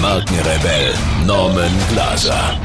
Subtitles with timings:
[0.00, 0.94] Markenrebell
[1.26, 2.58] Norman Glaser.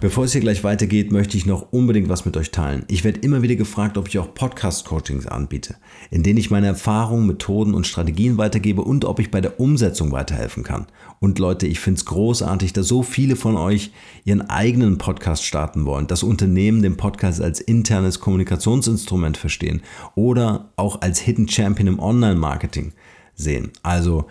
[0.00, 2.84] Bevor es hier gleich weitergeht, möchte ich noch unbedingt was mit euch teilen.
[2.88, 5.76] Ich werde immer wieder gefragt, ob ich auch Podcast-Coachings anbiete,
[6.10, 10.10] in denen ich meine Erfahrungen, Methoden und Strategien weitergebe und ob ich bei der Umsetzung
[10.10, 10.88] weiterhelfen kann.
[11.20, 13.92] Und Leute, ich finde es großartig, dass so viele von euch
[14.24, 19.82] ihren eigenen Podcast starten wollen, das Unternehmen den Podcast als internes Kommunikationsinstrument verstehen
[20.16, 22.92] oder auch als Hidden Champion im Online-Marketing
[23.36, 23.70] sehen.
[23.84, 24.26] Also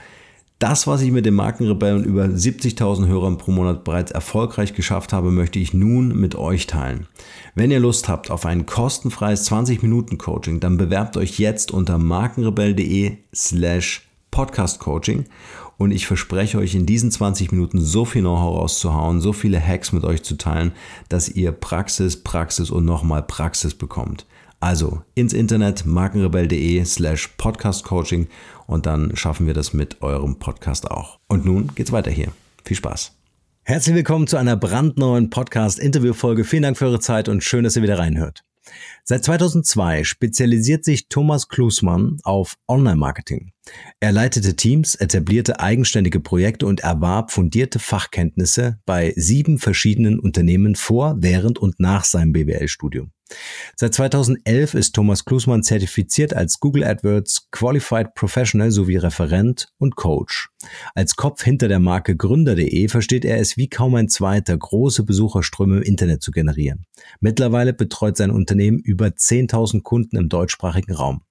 [0.62, 5.32] das, was ich mit den Markenrebellen über 70.000 Hörern pro Monat bereits erfolgreich geschafft habe,
[5.32, 7.08] möchte ich nun mit euch teilen.
[7.56, 14.08] Wenn ihr Lust habt auf ein kostenfreies 20-Minuten-Coaching, dann bewerbt euch jetzt unter markenrebell.de slash
[14.30, 15.26] podcastcoaching
[15.78, 19.92] und ich verspreche euch in diesen 20 Minuten so viel Know-how rauszuhauen, so viele Hacks
[19.92, 20.74] mit euch zu teilen,
[21.10, 24.28] dass ihr Praxis, Praxis und nochmal Praxis bekommt.
[24.62, 28.28] Also ins Internet markenrebell.de slash podcastcoaching
[28.68, 31.20] und dann schaffen wir das mit eurem Podcast auch.
[31.28, 32.32] Und nun geht's weiter hier.
[32.64, 33.12] Viel Spaß.
[33.64, 36.44] Herzlich willkommen zu einer brandneuen Podcast-Interview-Folge.
[36.44, 38.44] Vielen Dank für eure Zeit und schön, dass ihr wieder reinhört.
[39.04, 43.54] Seit 2002 spezialisiert sich Thomas Klusmann auf Online-Marketing.
[44.00, 51.16] Er leitete Teams, etablierte eigenständige Projekte und erwarb fundierte Fachkenntnisse bei sieben verschiedenen Unternehmen vor,
[51.18, 53.12] während und nach seinem BWL-Studium.
[53.76, 60.50] Seit 2011 ist Thomas Klusmann zertifiziert als Google AdWords Qualified Professional sowie Referent und Coach.
[60.94, 65.78] Als Kopf hinter der Marke Gründer.de versteht er es wie kaum ein zweiter, große Besucherströme
[65.78, 66.86] im Internet zu generieren.
[67.20, 71.22] Mittlerweile betreut sein Unternehmen über 10.000 Kunden im deutschsprachigen Raum.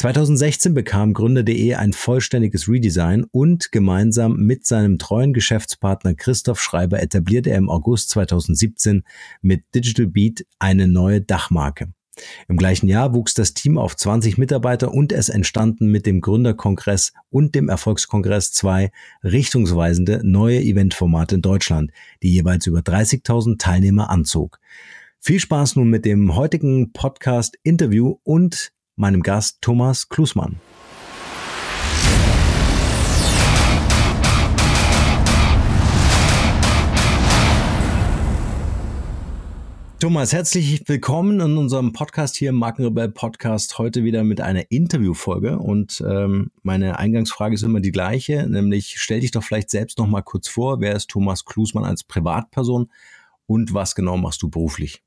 [0.00, 7.50] 2016 bekam Gründer.de ein vollständiges Redesign und gemeinsam mit seinem treuen Geschäftspartner Christoph Schreiber etablierte
[7.50, 9.04] er im August 2017
[9.42, 11.92] mit Digital Beat eine neue Dachmarke.
[12.48, 17.12] Im gleichen Jahr wuchs das Team auf 20 Mitarbeiter und es entstanden mit dem Gründerkongress
[17.28, 24.60] und dem Erfolgskongress zwei richtungsweisende neue Eventformate in Deutschland, die jeweils über 30.000 Teilnehmer anzog.
[25.18, 30.60] Viel Spaß nun mit dem heutigen Podcast Interview und meinem Gast Thomas Klusmann.
[39.98, 43.78] Thomas, herzlich willkommen in unserem Podcast hier im Markenrebell Podcast.
[43.78, 49.20] Heute wieder mit einer Interviewfolge und ähm, meine Eingangsfrage ist immer die gleiche, nämlich stell
[49.20, 50.80] dich doch vielleicht selbst noch mal kurz vor.
[50.80, 52.90] Wer ist Thomas Klusmann als Privatperson
[53.46, 55.02] und was genau machst du beruflich?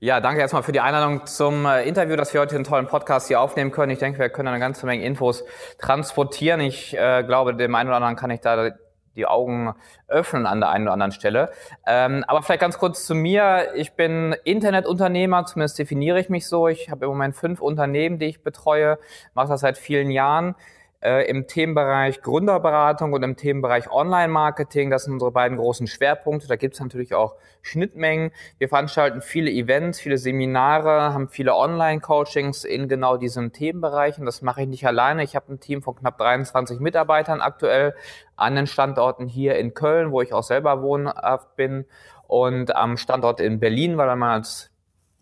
[0.00, 3.28] Ja, danke erstmal für die Einladung zum äh, Interview, dass wir heute einen tollen Podcast
[3.28, 3.90] hier aufnehmen können.
[3.90, 5.44] Ich denke, wir können eine ganze Menge Infos
[5.78, 6.60] transportieren.
[6.60, 8.70] Ich äh, glaube, dem einen oder anderen kann ich da
[9.18, 9.74] die Augen
[10.06, 11.50] öffnen an der einen oder anderen Stelle.
[11.86, 13.74] Ähm, aber vielleicht ganz kurz zu mir.
[13.74, 16.68] Ich bin Internetunternehmer, zumindest definiere ich mich so.
[16.68, 18.98] Ich habe im Moment fünf Unternehmen, die ich betreue,
[19.34, 20.54] mache das seit vielen Jahren
[21.00, 24.90] äh, im Themenbereich Gründerberatung und im Themenbereich Online-Marketing.
[24.90, 26.48] Das sind unsere beiden großen Schwerpunkte.
[26.48, 28.30] Da gibt es natürlich auch Schnittmengen.
[28.58, 34.18] Wir veranstalten viele Events, viele Seminare, haben viele Online-Coachings in genau diesem Themenbereich.
[34.18, 35.22] Und das mache ich nicht alleine.
[35.22, 37.94] Ich habe ein Team von knapp 23 Mitarbeitern aktuell
[38.36, 41.84] an den Standorten hier in Köln, wo ich auch selber wohnhaft bin,
[42.28, 44.70] und am Standort in Berlin, weil man als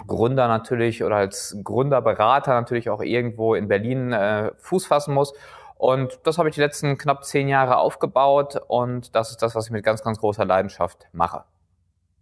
[0.06, 5.32] Gründer natürlich oder als Gründerberater natürlich auch irgendwo in Berlin äh, Fuß fassen muss.
[5.78, 9.66] Und das habe ich die letzten knapp zehn Jahre aufgebaut und das ist das, was
[9.66, 11.44] ich mit ganz, ganz großer Leidenschaft mache.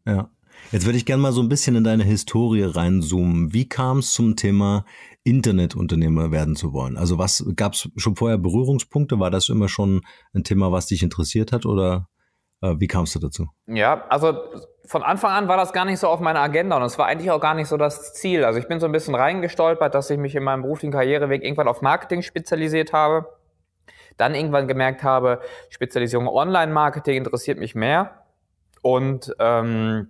[0.07, 0.29] Ja.
[0.71, 3.53] Jetzt würde ich gerne mal so ein bisschen in deine Historie reinzoomen.
[3.53, 4.85] Wie kam es zum Thema
[5.25, 6.97] Internetunternehmer werden zu wollen?
[6.97, 9.19] Also was gab es schon vorher Berührungspunkte?
[9.19, 10.03] War das immer schon
[10.33, 12.09] ein Thema, was dich interessiert hat oder
[12.61, 13.49] äh, wie kamst du dazu?
[13.67, 14.39] Ja, also
[14.87, 17.31] von Anfang an war das gar nicht so auf meiner Agenda und es war eigentlich
[17.31, 18.45] auch gar nicht so das Ziel.
[18.45, 21.69] Also ich bin so ein bisschen reingestolpert, dass ich mich in meinem beruflichen Karriereweg irgendwann
[21.69, 23.27] auf Marketing spezialisiert habe
[24.17, 25.41] dann irgendwann gemerkt habe,
[25.71, 28.23] Spezialisierung Online-Marketing interessiert mich mehr.
[28.83, 30.09] Und ähm,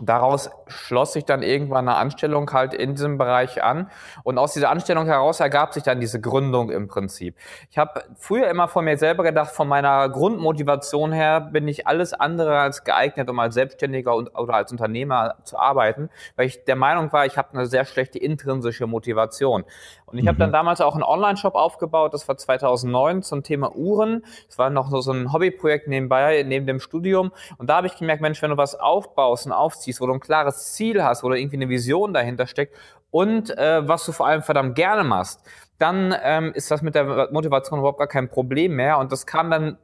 [0.00, 3.90] daraus schloss sich dann irgendwann eine Anstellung halt in diesem Bereich an.
[4.24, 7.36] Und aus dieser Anstellung heraus ergab sich dann diese Gründung im Prinzip.
[7.70, 12.14] Ich habe früher immer von mir selber gedacht, von meiner Grundmotivation her bin ich alles
[12.14, 16.76] andere als geeignet, um als Selbstständiger und, oder als Unternehmer zu arbeiten, weil ich der
[16.76, 19.64] Meinung war, ich habe eine sehr schlechte intrinsische Motivation.
[20.12, 20.28] Und ich mhm.
[20.28, 24.24] habe dann damals auch einen Online-Shop aufgebaut, das war 2009 zum Thema Uhren.
[24.46, 27.32] Das war noch so ein Hobbyprojekt nebenbei, neben dem Studium.
[27.58, 30.20] Und da habe ich gemerkt, Mensch, wenn du was aufbaust und aufziehst, wo du ein
[30.20, 32.76] klares Ziel hast, wo da irgendwie eine Vision dahinter steckt
[33.10, 35.40] und äh, was du vor allem verdammt gerne machst,
[35.78, 38.98] dann ähm, ist das mit der Motivation überhaupt gar kein Problem mehr.
[38.98, 39.78] Und das kam dann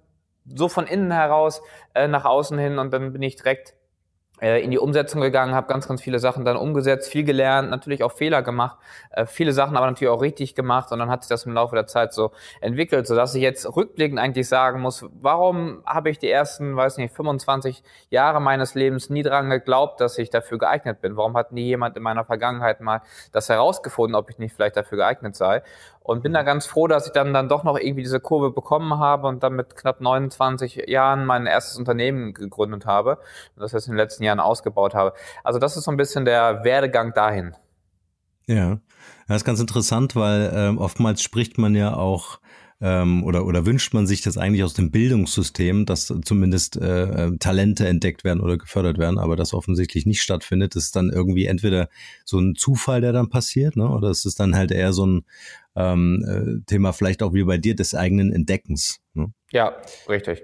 [0.47, 1.63] so von innen heraus
[1.95, 3.75] äh, nach außen hin und dann bin ich direkt
[4.41, 8.13] in die Umsetzung gegangen, habe ganz, ganz viele Sachen dann umgesetzt, viel gelernt, natürlich auch
[8.13, 8.79] Fehler gemacht,
[9.11, 11.75] äh, viele Sachen aber natürlich auch richtig gemacht und dann hat sich das im Laufe
[11.75, 12.31] der Zeit so
[12.61, 16.99] entwickelt, so dass ich jetzt rückblickend eigentlich sagen muss, warum habe ich die ersten, weiß
[16.99, 21.17] nicht, 25 Jahre meines Lebens nie dran geglaubt, dass ich dafür geeignet bin?
[21.17, 23.03] Warum hat nie jemand in meiner Vergangenheit mal
[23.33, 25.63] das herausgefunden, ob ich nicht vielleicht dafür geeignet sei?
[26.09, 28.99] Und bin da ganz froh, dass ich dann, dann doch noch irgendwie diese Kurve bekommen
[28.99, 33.19] habe und dann mit knapp 29 Jahren mein erstes Unternehmen gegründet habe
[33.55, 35.13] und das jetzt in den letzten Jahren ausgebaut habe.
[35.45, 37.55] Also das ist so ein bisschen der Werdegang dahin.
[38.47, 38.79] Ja,
[39.27, 42.39] das ist ganz interessant, weil ähm, oftmals spricht man ja auch
[42.81, 47.37] ähm, oder, oder wünscht man sich das eigentlich aus dem Bildungssystem, dass zumindest äh, äh,
[47.39, 51.47] Talente entdeckt werden oder gefördert werden, aber das offensichtlich nicht stattfindet, das ist dann irgendwie
[51.47, 51.89] entweder
[52.25, 53.89] so ein Zufall, der dann passiert, ne?
[53.89, 55.25] oder es ist dann halt eher so ein
[55.79, 58.99] ähm, äh, Thema vielleicht auch wie bei dir des eigenen Entdeckens.
[59.15, 59.33] Ne?
[59.53, 59.77] Ja,
[60.09, 60.43] richtig.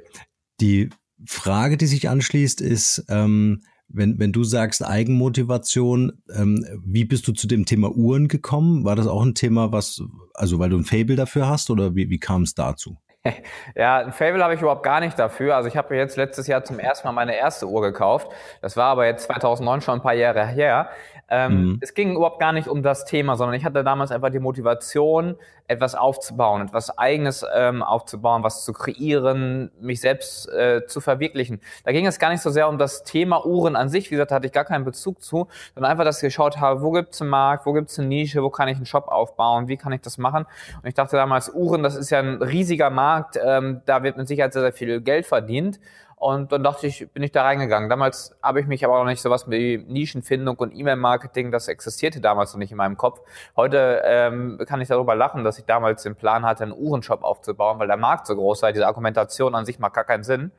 [0.60, 0.90] Die
[1.26, 7.32] Frage, die sich anschließt, ist, ähm, wenn, wenn du sagst Eigenmotivation, ähm, wie bist du
[7.32, 8.84] zu dem Thema Uhren gekommen?
[8.84, 10.02] War das auch ein Thema, was,
[10.34, 12.96] also weil du ein Fable dafür hast oder wie, wie kam es dazu?
[13.74, 15.56] Ja, ein Fable habe ich überhaupt gar nicht dafür.
[15.56, 18.28] Also ich habe jetzt letztes Jahr zum ersten Mal meine erste Uhr gekauft.
[18.60, 20.90] Das war aber jetzt 2009 schon ein paar Jahre her.
[21.28, 21.78] Ähm, mhm.
[21.80, 25.36] Es ging überhaupt gar nicht um das Thema, sondern ich hatte damals einfach die Motivation,
[25.66, 31.60] etwas aufzubauen, etwas Eigenes ähm, aufzubauen, was zu kreieren, mich selbst äh, zu verwirklichen.
[31.84, 34.30] Da ging es gar nicht so sehr um das Thema Uhren an sich, wie gesagt,
[34.30, 37.22] da hatte ich gar keinen Bezug zu, sondern einfach, dass ich geschaut habe, wo gibt's
[37.22, 40.02] einen Markt, wo gibt's eine Nische, wo kann ich einen Shop aufbauen, wie kann ich
[40.02, 40.44] das machen.
[40.82, 44.28] Und ich dachte damals, Uhren, das ist ja ein riesiger Markt, ähm, da wird mit
[44.28, 45.80] Sicherheit sehr, sehr viel Geld verdient.
[46.24, 47.90] Und dann dachte ich, bin ich da reingegangen.
[47.90, 52.54] Damals habe ich mich aber auch nicht sowas wie Nischenfindung und E-Mail-Marketing, das existierte damals
[52.54, 53.20] noch nicht in meinem Kopf.
[53.56, 57.78] Heute ähm, kann ich darüber lachen, dass ich damals den Plan hatte, einen Uhrenshop aufzubauen,
[57.78, 58.72] weil der Markt so groß sei.
[58.72, 60.50] Diese Argumentation an sich macht gar keinen Sinn.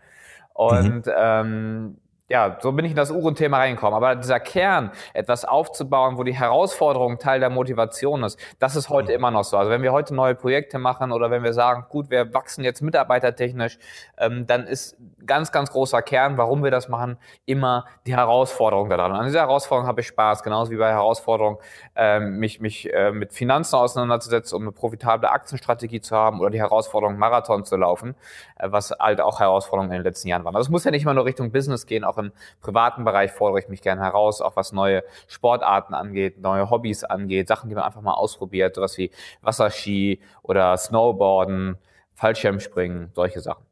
[0.53, 1.13] Und mhm.
[1.17, 3.95] ähm, ja, so bin ich in das Uhrenthema reingekommen.
[3.95, 9.09] Aber dieser Kern, etwas aufzubauen, wo die Herausforderung Teil der Motivation ist, das ist heute
[9.09, 9.15] mhm.
[9.15, 9.57] immer noch so.
[9.57, 12.81] Also wenn wir heute neue Projekte machen oder wenn wir sagen, gut, wir wachsen jetzt
[12.81, 13.77] mitarbeitertechnisch,
[14.17, 19.11] ähm, dann ist ganz, ganz großer Kern, warum wir das machen, immer die Herausforderung daran.
[19.11, 21.59] Und an dieser Herausforderung habe ich Spaß, genauso wie bei Herausforderung,
[21.95, 26.59] ähm, mich, mich äh, mit Finanzen auseinanderzusetzen, um eine profitable Aktienstrategie zu haben oder die
[26.59, 28.15] Herausforderung, Marathon zu laufen,
[28.57, 30.55] äh, was halt auch Herausforderungen in den letzten Jahren waren.
[30.55, 32.31] Also es muss ja nicht immer nur Richtung Business gehen, auch auch im
[32.61, 37.47] privaten Bereich fordere ich mich gerne heraus, auch was neue Sportarten angeht, neue Hobbys angeht,
[37.47, 41.77] Sachen, die man einfach mal ausprobiert, sowas wie Wasserski oder Snowboarden,
[42.13, 43.65] Fallschirmspringen, solche Sachen.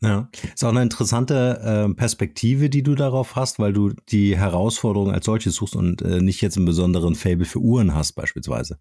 [0.00, 5.12] Ja, ist auch eine interessante äh, Perspektive, die du darauf hast, weil du die Herausforderung
[5.12, 8.78] als solche suchst und äh, nicht jetzt einen besonderen Fable für Uhren hast beispielsweise.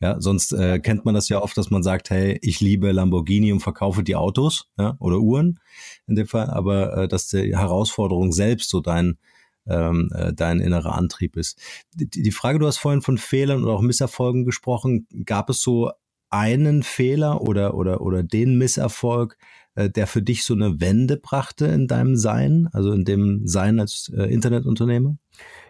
[0.00, 3.52] Ja, sonst äh, kennt man das ja oft, dass man sagt, hey, ich liebe Lamborghini
[3.52, 5.58] und verkaufe die Autos, ja, oder Uhren
[6.06, 9.18] in dem Fall, aber äh, dass die Herausforderung selbst so dein
[9.68, 11.60] ähm, äh, dein innerer Antrieb ist.
[11.94, 15.06] Die, die Frage, du hast vorhin von Fehlern oder auch Misserfolgen gesprochen.
[15.24, 15.90] Gab es so
[16.30, 19.36] einen Fehler oder oder oder den Misserfolg,
[19.74, 23.80] äh, der für dich so eine Wende brachte in deinem Sein, also in dem Sein
[23.80, 25.16] als äh, Internetunternehmer?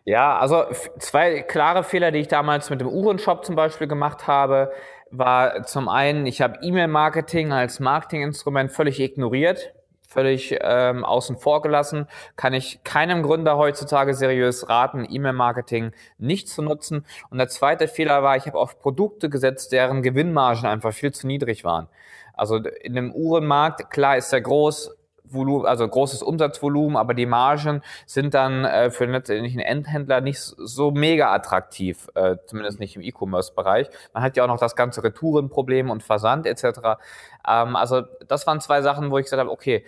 [0.09, 0.65] Ja, also
[0.99, 4.73] zwei klare Fehler, die ich damals mit dem Uhrenshop zum Beispiel gemacht habe,
[5.11, 9.75] war zum einen, ich habe E-Mail-Marketing als Marketinginstrument völlig ignoriert,
[10.09, 12.09] völlig ähm, außen vor gelassen.
[12.37, 17.05] Kann ich keinem Gründer heutzutage seriös raten, E-Mail-Marketing nicht zu nutzen.
[17.29, 21.27] Und der zweite Fehler war, ich habe auf Produkte gesetzt, deren Gewinnmargen einfach viel zu
[21.27, 21.87] niedrig waren.
[22.33, 24.98] Also in dem Uhrenmarkt, klar ist er groß,
[25.33, 30.41] Volumen, also großes Umsatzvolumen, aber die Margen sind dann äh, für letztendlich einen Endhändler nicht
[30.41, 33.89] so mega attraktiv, äh, zumindest nicht im E-Commerce-Bereich.
[34.15, 36.99] Man hat ja auch noch das ganze Retourenproblem und Versand etc.
[37.47, 39.85] Ähm, also das waren zwei Sachen, wo ich gesagt habe, okay,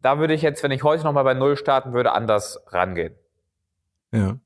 [0.00, 3.14] da würde ich jetzt, wenn ich heute nochmal bei Null starten würde, anders rangehen.
[4.12, 4.38] Ja.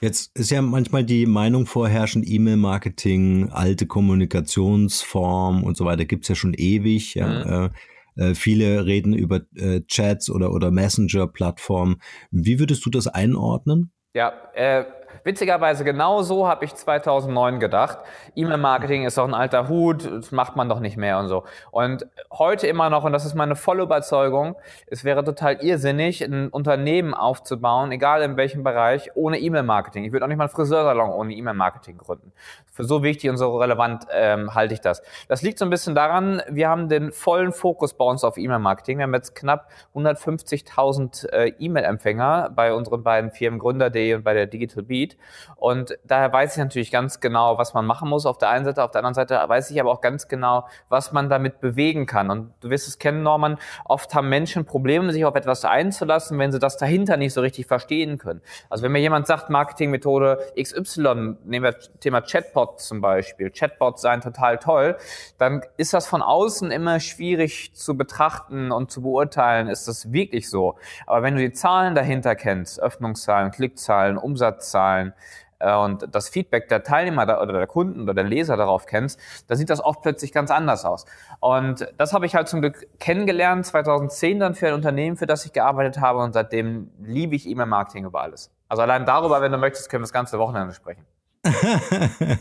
[0.00, 6.34] Jetzt ist ja manchmal die Meinung vorherrschend, E-Mail-Marketing, alte Kommunikationsform und so weiter, gibt's ja
[6.34, 7.14] schon ewig.
[7.14, 7.26] Ja.
[7.26, 7.70] Mhm.
[8.16, 11.96] Äh, viele reden über äh, Chats oder, oder Messenger-Plattformen.
[12.30, 13.92] Wie würdest du das einordnen?
[14.14, 14.84] Ja, äh,
[15.24, 17.98] Witzigerweise genau so habe ich 2009 gedacht.
[18.36, 21.44] E-Mail-Marketing ist doch ein alter Hut, das macht man doch nicht mehr und so.
[21.70, 26.50] Und heute immer noch, und das ist meine volle Überzeugung, es wäre total irrsinnig, ein
[26.50, 30.04] Unternehmen aufzubauen, egal in welchem Bereich, ohne E-Mail-Marketing.
[30.04, 32.32] Ich würde auch nicht mal einen Friseursalon ohne E-Mail-Marketing gründen.
[32.70, 35.02] Für so wichtig und so relevant ähm, halte ich das.
[35.28, 38.98] Das liegt so ein bisschen daran, wir haben den vollen Fokus bei uns auf E-Mail-Marketing.
[38.98, 44.46] Wir haben jetzt knapp 150.000 äh, E-Mail-Empfänger bei unseren beiden Firmen Gründer.de und bei der
[44.46, 45.13] Digital Beat.
[45.56, 48.82] Und daher weiß ich natürlich ganz genau, was man machen muss auf der einen Seite.
[48.82, 52.30] Auf der anderen Seite weiß ich aber auch ganz genau, was man damit bewegen kann.
[52.30, 56.52] Und du wirst es kennen, Norman, oft haben Menschen Probleme, sich auf etwas einzulassen, wenn
[56.52, 58.40] sie das dahinter nicht so richtig verstehen können.
[58.70, 64.20] Also wenn mir jemand sagt, Marketingmethode XY, nehmen wir Thema Chatbot zum Beispiel, Chatbots seien
[64.20, 64.96] total toll,
[65.38, 70.50] dann ist das von außen immer schwierig zu betrachten und zu beurteilen, ist das wirklich
[70.50, 70.76] so.
[71.06, 75.14] Aber wenn du die Zahlen dahinter kennst, Öffnungszahlen, Klickzahlen, Umsatzzahlen, Zahlen
[75.58, 79.58] äh, und das Feedback der Teilnehmer oder der Kunden oder der Leser darauf kennst, dann
[79.58, 81.04] sieht das oft plötzlich ganz anders aus.
[81.40, 85.44] Und das habe ich halt zum Glück kennengelernt, 2010 dann für ein Unternehmen, für das
[85.44, 88.50] ich gearbeitet habe und seitdem liebe ich E-Mail-Marketing über alles.
[88.68, 91.04] Also allein darüber, wenn du möchtest, können wir das ganze Wochenende sprechen.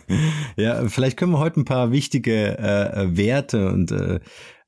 [0.56, 4.22] ja, vielleicht können wir heute ein paar wichtige äh, Werte und äh,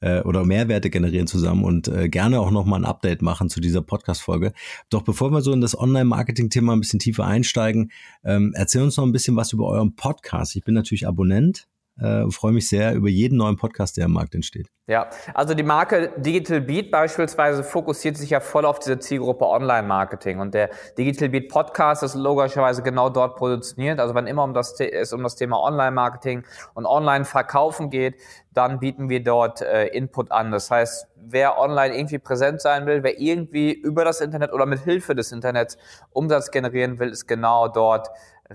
[0.05, 3.81] äh, oder Mehrwerte generieren zusammen und äh, gerne auch nochmal ein Update machen zu dieser
[3.81, 4.53] Podcast-Folge.
[4.89, 7.91] Doch bevor wir so in das Online-Marketing-Thema ein bisschen tiefer einsteigen,
[8.23, 10.55] ähm, erzähl uns noch ein bisschen was über euren Podcast.
[10.55, 11.67] Ich bin natürlich Abonnent
[11.99, 14.67] äh, freue mich sehr über jeden neuen Podcast, der am Markt entsteht.
[14.87, 20.39] Ja, also die Marke Digital Beat beispielsweise fokussiert sich ja voll auf diese Zielgruppe Online-Marketing
[20.39, 23.99] und der Digital Beat Podcast ist logischerweise genau dort positioniert.
[23.99, 26.43] Also wenn immer um das, es um das Thema Online-Marketing
[26.75, 28.15] und Online-Verkaufen geht,
[28.53, 30.51] dann bieten wir dort äh, Input an.
[30.51, 34.79] Das heißt, wer online irgendwie präsent sein will, wer irgendwie über das Internet oder mit
[34.79, 35.77] Hilfe des Internets
[36.11, 38.09] Umsatz generieren will, ist genau dort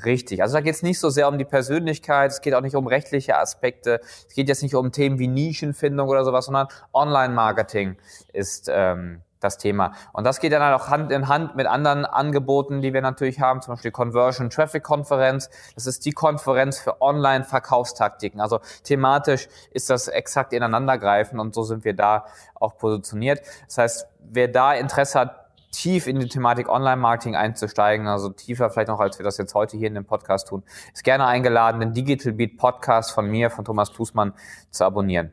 [0.05, 0.41] Richtig.
[0.41, 2.87] Also da geht es nicht so sehr um die Persönlichkeit, es geht auch nicht um
[2.87, 7.97] rechtliche Aspekte, es geht jetzt nicht um Themen wie Nischenfindung oder sowas, sondern Online-Marketing
[8.33, 9.93] ist ähm, das Thema.
[10.13, 13.41] Und das geht dann halt auch Hand in Hand mit anderen Angeboten, die wir natürlich
[13.41, 15.51] haben, zum Beispiel Conversion Traffic Konferenz.
[15.75, 18.41] Das ist die Konferenz für Online-Verkaufstaktiken.
[18.41, 23.41] Also thematisch ist das exakt ineinandergreifend und so sind wir da auch positioniert.
[23.67, 25.41] Das heißt, wer da Interesse hat,
[25.73, 29.77] tief in die Thematik Online-Marketing einzusteigen, also tiefer vielleicht noch, als wir das jetzt heute
[29.77, 33.65] hier in dem Podcast tun, ist gerne eingeladen, den Digital Beat Podcast von mir, von
[33.65, 34.35] Thomas Tusmann,
[34.71, 35.33] zu abonnieren.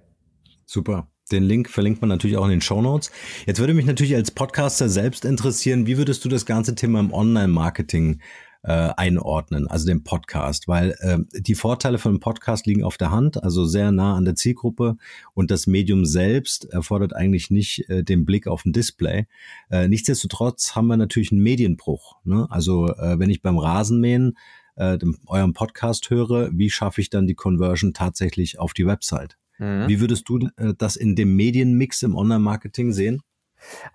[0.66, 1.08] Super.
[1.32, 3.12] Den Link verlinkt man natürlich auch in den Show Notes.
[3.46, 7.14] Jetzt würde mich natürlich als Podcaster selbst interessieren, wie würdest du das ganze Thema im
[7.14, 8.22] Online-Marketing
[8.64, 13.12] äh, einordnen, also den Podcast, weil äh, die Vorteile von einem Podcast liegen auf der
[13.12, 14.98] Hand, also sehr nah an der Zielgruppe
[15.34, 19.28] und das Medium selbst erfordert eigentlich nicht äh, den Blick auf ein Display.
[19.70, 22.18] Äh, nichtsdestotrotz haben wir natürlich einen Medienbruch.
[22.24, 22.48] Ne?
[22.50, 24.38] Also äh, wenn ich beim Rasenmähen
[24.76, 29.38] äh, eurem Podcast höre, wie schaffe ich dann die Conversion tatsächlich auf die Website?
[29.58, 29.88] Mhm.
[29.88, 33.22] Wie würdest du äh, das in dem Medienmix im Online-Marketing sehen?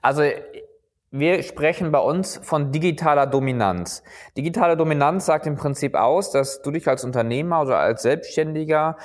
[0.00, 0.22] Also
[1.10, 4.02] wir sprechen bei uns von digitaler Dominanz.
[4.36, 8.96] Digitale Dominanz sagt im Prinzip aus, dass du dich als Unternehmer oder als Selbstständiger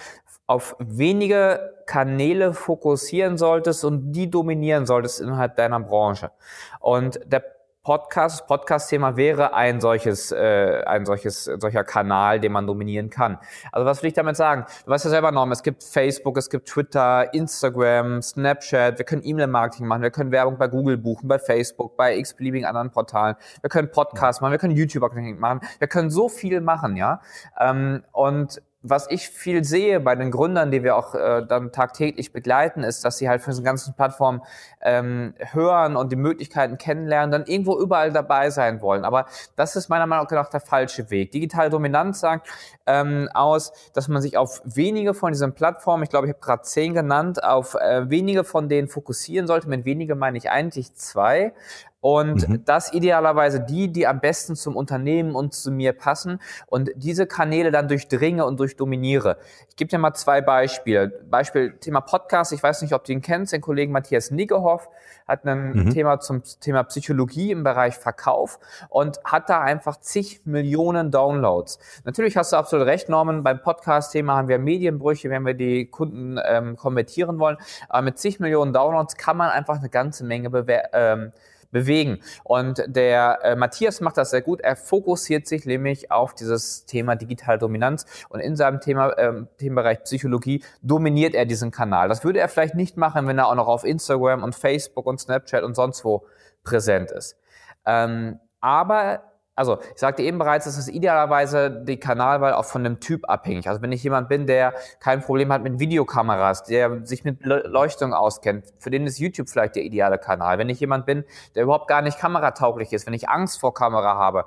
[0.46, 6.32] auf wenige Kanäle fokussieren solltest und die dominieren solltest innerhalb deiner Branche.
[6.80, 7.57] Und der
[7.88, 13.38] Podcast, Podcast-Thema wäre ein solches, äh, ein solches, solcher Kanal, den man dominieren kann.
[13.72, 14.66] Also was will ich damit sagen?
[14.84, 19.22] Du weißt ja selber, Norm, es gibt Facebook, es gibt Twitter, Instagram, Snapchat, wir können
[19.24, 23.70] E-Mail-Marketing machen, wir können Werbung bei Google buchen, bei Facebook, bei x-beliebigen anderen Portalen, wir
[23.70, 27.22] können Podcasts machen, wir können YouTube-Marketing machen, wir können so viel machen, ja.
[27.58, 32.32] Ähm, und was ich viel sehe bei den Gründern, die wir auch äh, dann tagtäglich
[32.32, 34.42] begleiten, ist, dass sie halt für diese ganzen Plattformen
[34.82, 39.06] ähm, hören und die Möglichkeiten kennenlernen, dann irgendwo überall dabei sein wollen.
[39.06, 39.26] Aber
[39.56, 41.32] das ist meiner Meinung nach der falsche Weg.
[41.32, 42.48] Digitale Dominanz sagt
[42.86, 46.62] ähm, aus, dass man sich auf wenige von diesen Plattformen, ich glaube, ich habe gerade
[46.64, 49.68] zehn genannt, auf äh, wenige von denen fokussieren sollte.
[49.68, 51.54] Mit wenige meine ich eigentlich zwei.
[52.00, 52.64] Und mhm.
[52.64, 57.72] das idealerweise die, die am besten zum Unternehmen und zu mir passen und diese Kanäle
[57.72, 59.38] dann durchdringe und durchdominiere.
[59.70, 61.08] Ich gebe dir mal zwei Beispiele.
[61.30, 62.54] Beispiel Thema Podcast.
[62.54, 63.52] Ich weiß nicht, ob du ihn kennst.
[63.52, 64.90] Den Kollegen Matthias Niggehoff
[65.28, 65.90] hat ein mhm.
[65.90, 71.80] Thema zum Thema Psychologie im Bereich Verkauf und hat da einfach zig Millionen Downloads.
[72.06, 73.44] Natürlich hast du absolut recht, Norman.
[73.44, 77.58] Beim Podcast-Thema haben wir Medienbrüche, wenn wir die Kunden ähm, konvertieren wollen.
[77.90, 80.90] Aber mit zig Millionen Downloads kann man einfach eine ganze Menge bewerten.
[80.94, 81.32] Ähm,
[81.72, 82.20] bewegen.
[82.44, 84.62] Und der äh, Matthias macht das sehr gut.
[84.62, 90.04] Er fokussiert sich nämlich auf dieses Thema digitale Dominanz und in seinem Thema, ähm, Themenbereich
[90.04, 92.10] Psychologie dominiert er diesen Kanal.
[92.10, 95.20] Das würde er vielleicht nicht machen, wenn er auch noch auf Instagram und Facebook und
[95.20, 96.26] Snapchat und sonst wo
[96.64, 97.38] präsent ist.
[97.86, 99.27] Ähm, aber
[99.58, 103.68] Also, ich sagte eben bereits, es ist idealerweise die Kanalwahl auch von dem Typ abhängig.
[103.68, 108.14] Also, wenn ich jemand bin, der kein Problem hat mit Videokameras, der sich mit Leuchtung
[108.14, 110.60] auskennt, für den ist YouTube vielleicht der ideale Kanal.
[110.60, 114.14] Wenn ich jemand bin, der überhaupt gar nicht kameratauglich ist, wenn ich Angst vor Kamera
[114.14, 114.46] habe,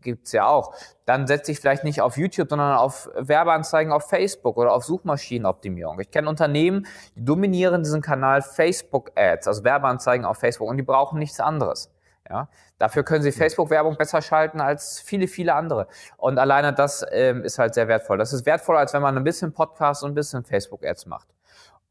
[0.00, 4.56] gibt's ja auch, dann setze ich vielleicht nicht auf YouTube, sondern auf Werbeanzeigen auf Facebook
[4.56, 6.00] oder auf Suchmaschinenoptimierung.
[6.00, 10.82] Ich kenne Unternehmen, die dominieren diesen Kanal Facebook Ads, also Werbeanzeigen auf Facebook und die
[10.82, 11.90] brauchen nichts anderes.
[12.28, 15.86] Ja, dafür können Sie Facebook-Werbung besser schalten als viele, viele andere.
[16.16, 18.18] Und alleine das ähm, ist halt sehr wertvoll.
[18.18, 21.28] Das ist wertvoller, als wenn man ein bisschen Podcast und ein bisschen Facebook-Ads macht.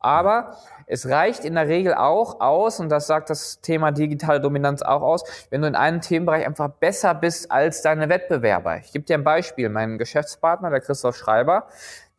[0.05, 4.83] Aber es reicht in der Regel auch aus, und das sagt das Thema digitale Dominanz
[4.83, 8.77] auch aus, wenn du in einem Themenbereich einfach besser bist als deine Wettbewerber.
[8.77, 9.67] Ich gebe dir ein Beispiel.
[9.69, 11.65] Mein Geschäftspartner, der Christoph Schreiber,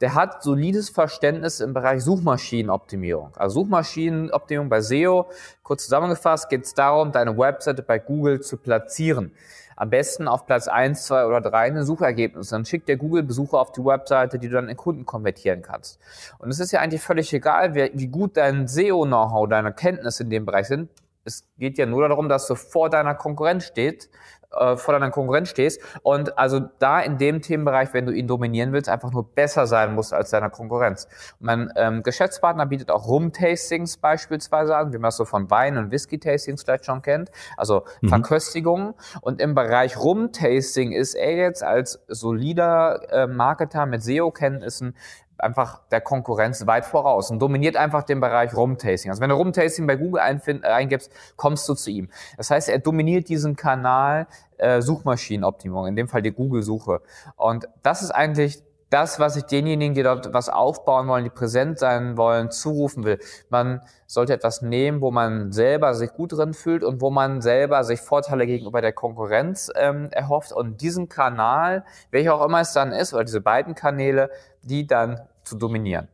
[0.00, 3.32] der hat solides Verständnis im Bereich Suchmaschinenoptimierung.
[3.36, 5.26] Also Suchmaschinenoptimierung bei SEO,
[5.62, 9.32] kurz zusammengefasst, geht es darum, deine Webseite bei Google zu platzieren.
[9.78, 12.56] Am besten auf Platz 1, 2 oder 3 in den Suchergebnissen.
[12.56, 15.98] Dann schickt der Google Besucher auf die Webseite, die du dann in Kunden konvertieren kannst.
[16.38, 20.46] Und es ist ja eigentlich völlig egal, wie gut dein SEO-Know-how, deine Kenntnisse in dem
[20.46, 20.88] Bereich sind.
[21.24, 24.08] Es geht ja nur darum, dass du vor deiner Konkurrenz steht,
[24.52, 28.72] äh, vor deiner Konkurrenz stehst und also da in dem Themenbereich, wenn du ihn dominieren
[28.72, 31.08] willst, einfach nur besser sein musst als deiner Konkurrenz.
[31.38, 35.90] Mein ähm, Geschäftspartner bietet auch Rum-Tastings beispielsweise an, wie man es so von Wein- und
[35.90, 38.08] Whisky-Tastings vielleicht schon kennt, also mhm.
[38.08, 38.94] Verköstigungen.
[39.20, 44.94] Und im Bereich Rum-Tasting ist er jetzt als solider äh, Marketer mit SEO-Kenntnissen
[45.38, 49.10] einfach der Konkurrenz weit voraus und dominiert einfach den Bereich Rumtasting.
[49.10, 52.08] Also wenn du Rumtasting bei Google äh, eingibst, kommst du zu ihm.
[52.36, 54.26] Das heißt, er dominiert diesen Kanal
[54.58, 57.02] äh, Suchmaschinenoptimierung, in dem Fall die Google-Suche.
[57.36, 61.78] Und das ist eigentlich das, was ich denjenigen, die dort was aufbauen wollen, die präsent
[61.78, 63.18] sein wollen, zurufen will.
[63.50, 67.82] Man sollte etwas nehmen, wo man selber sich gut drin fühlt und wo man selber
[67.82, 72.92] sich Vorteile gegenüber der Konkurrenz ähm, erhofft und diesen Kanal, welcher auch immer es dann
[72.92, 74.30] ist, oder diese beiden Kanäle,
[74.62, 76.08] die dann zu dominieren.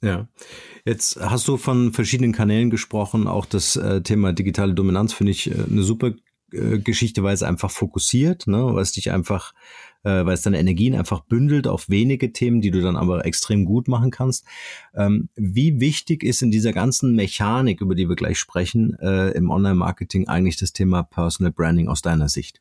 [0.00, 0.28] Ja,
[0.84, 3.26] jetzt hast du von verschiedenen Kanälen gesprochen.
[3.26, 6.12] Auch das äh, Thema digitale Dominanz finde ich äh, eine super
[6.50, 9.52] Geschichte, weil es einfach fokussiert, ne, weil es dich einfach
[10.04, 13.64] äh, weil es deine Energien einfach bündelt auf wenige Themen, die du dann aber extrem
[13.64, 14.46] gut machen kannst.
[14.94, 19.50] Ähm, wie wichtig ist in dieser ganzen Mechanik, über die wir gleich sprechen, äh, im
[19.50, 22.60] Online-Marketing eigentlich das Thema Personal Branding aus deiner Sicht?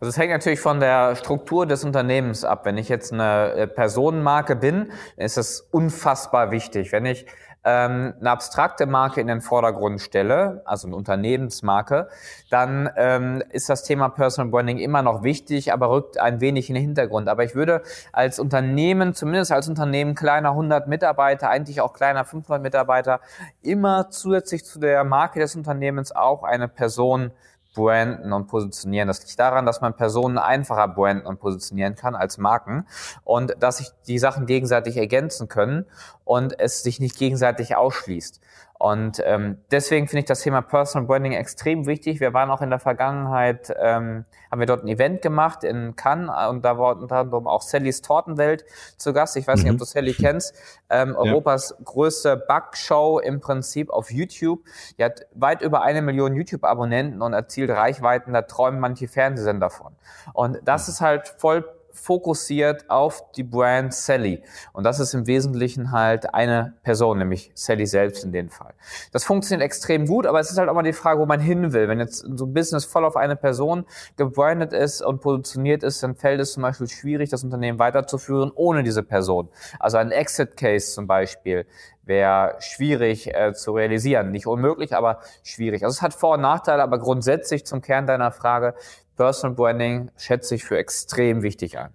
[0.00, 2.66] Also es hängt natürlich von der Struktur des Unternehmens ab.
[2.66, 6.90] Wenn ich jetzt eine äh, Personenmarke bin, ist es unfassbar wichtig.
[6.90, 7.24] Wenn ich
[7.64, 12.08] ähm, eine abstrakte Marke in den Vordergrund stelle, also eine Unternehmensmarke,
[12.50, 16.74] dann ähm, ist das Thema Personal Branding immer noch wichtig, aber rückt ein wenig in
[16.74, 17.28] den Hintergrund.
[17.28, 22.62] Aber ich würde als Unternehmen, zumindest als Unternehmen kleiner 100 Mitarbeiter, eigentlich auch kleiner 500
[22.62, 23.20] Mitarbeiter,
[23.62, 27.30] immer zusätzlich zu der Marke des Unternehmens auch eine Person
[27.74, 29.08] branden und positionieren.
[29.08, 32.86] Das liegt daran, dass man Personen einfacher branden und positionieren kann als Marken
[33.24, 35.86] und dass sich die Sachen gegenseitig ergänzen können
[36.24, 38.40] und es sich nicht gegenseitig ausschließt.
[38.82, 42.18] Und ähm, deswegen finde ich das Thema Personal Branding extrem wichtig.
[42.18, 46.28] Wir waren auch in der Vergangenheit, ähm, haben wir dort ein Event gemacht in Cannes
[46.50, 48.64] und da war unter anderem auch Sallys Tortenwelt
[48.96, 49.36] zu Gast.
[49.36, 49.62] Ich weiß mhm.
[49.62, 50.56] nicht, ob du Sally kennst.
[50.90, 51.16] Ähm, ja.
[51.16, 54.64] Europas größte Backshow im Prinzip auf YouTube.
[54.98, 59.94] Die hat weit über eine Million YouTube-Abonnenten und erzielt Reichweiten, da träumen manche Fernsehsender von.
[60.32, 64.42] Und das ist halt voll fokussiert auf die Brand Sally.
[64.72, 68.74] Und das ist im Wesentlichen halt eine Person, nämlich Sally selbst in dem Fall.
[69.12, 71.72] Das funktioniert extrem gut, aber es ist halt auch mal die Frage, wo man hin
[71.72, 71.88] will.
[71.88, 73.84] Wenn jetzt so ein Business voll auf eine Person
[74.16, 78.82] gebrandet ist und positioniert ist, dann fällt es zum Beispiel schwierig, das Unternehmen weiterzuführen ohne
[78.82, 79.48] diese Person.
[79.78, 81.66] Also ein Exit-Case zum Beispiel
[82.04, 84.30] wäre schwierig äh, zu realisieren.
[84.30, 85.84] Nicht unmöglich, aber schwierig.
[85.84, 88.74] Also es hat Vor- und Nachteile, aber grundsätzlich zum Kern deiner Frage,
[89.16, 91.92] Personal Branding schätze ich für extrem wichtig ein.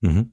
[0.00, 0.32] Mhm.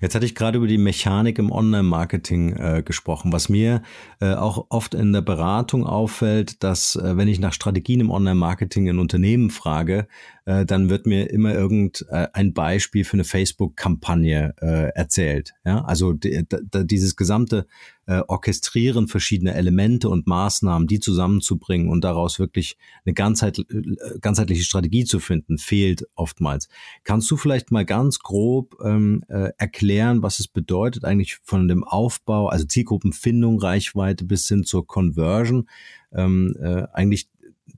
[0.00, 3.32] Jetzt hatte ich gerade über die Mechanik im Online-Marketing äh, gesprochen.
[3.32, 3.82] Was mir
[4.20, 8.88] äh, auch oft in der Beratung auffällt, dass äh, wenn ich nach Strategien im Online-Marketing
[8.88, 10.08] in Unternehmen frage,
[10.44, 15.52] äh, dann wird mir immer irgendein äh, Beispiel für eine Facebook-Kampagne äh, erzählt.
[15.64, 15.84] Ja?
[15.84, 17.66] Also dieses gesamte
[18.10, 24.64] äh, Orchestrieren verschiedener Elemente und Maßnahmen, die zusammenzubringen und daraus wirklich eine ganzheit, äh, ganzheitliche
[24.64, 26.68] Strategie zu finden, fehlt oftmals.
[27.04, 31.84] Kannst du vielleicht mal ganz grob ähm, äh, erklären, was es bedeutet eigentlich von dem
[31.84, 35.68] Aufbau, also Zielgruppenfindung, Reichweite bis hin zur Conversion,
[36.12, 37.28] ähm, äh, eigentlich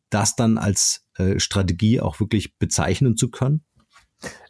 [0.08, 3.64] das dann als äh, Strategie auch wirklich bezeichnen zu können?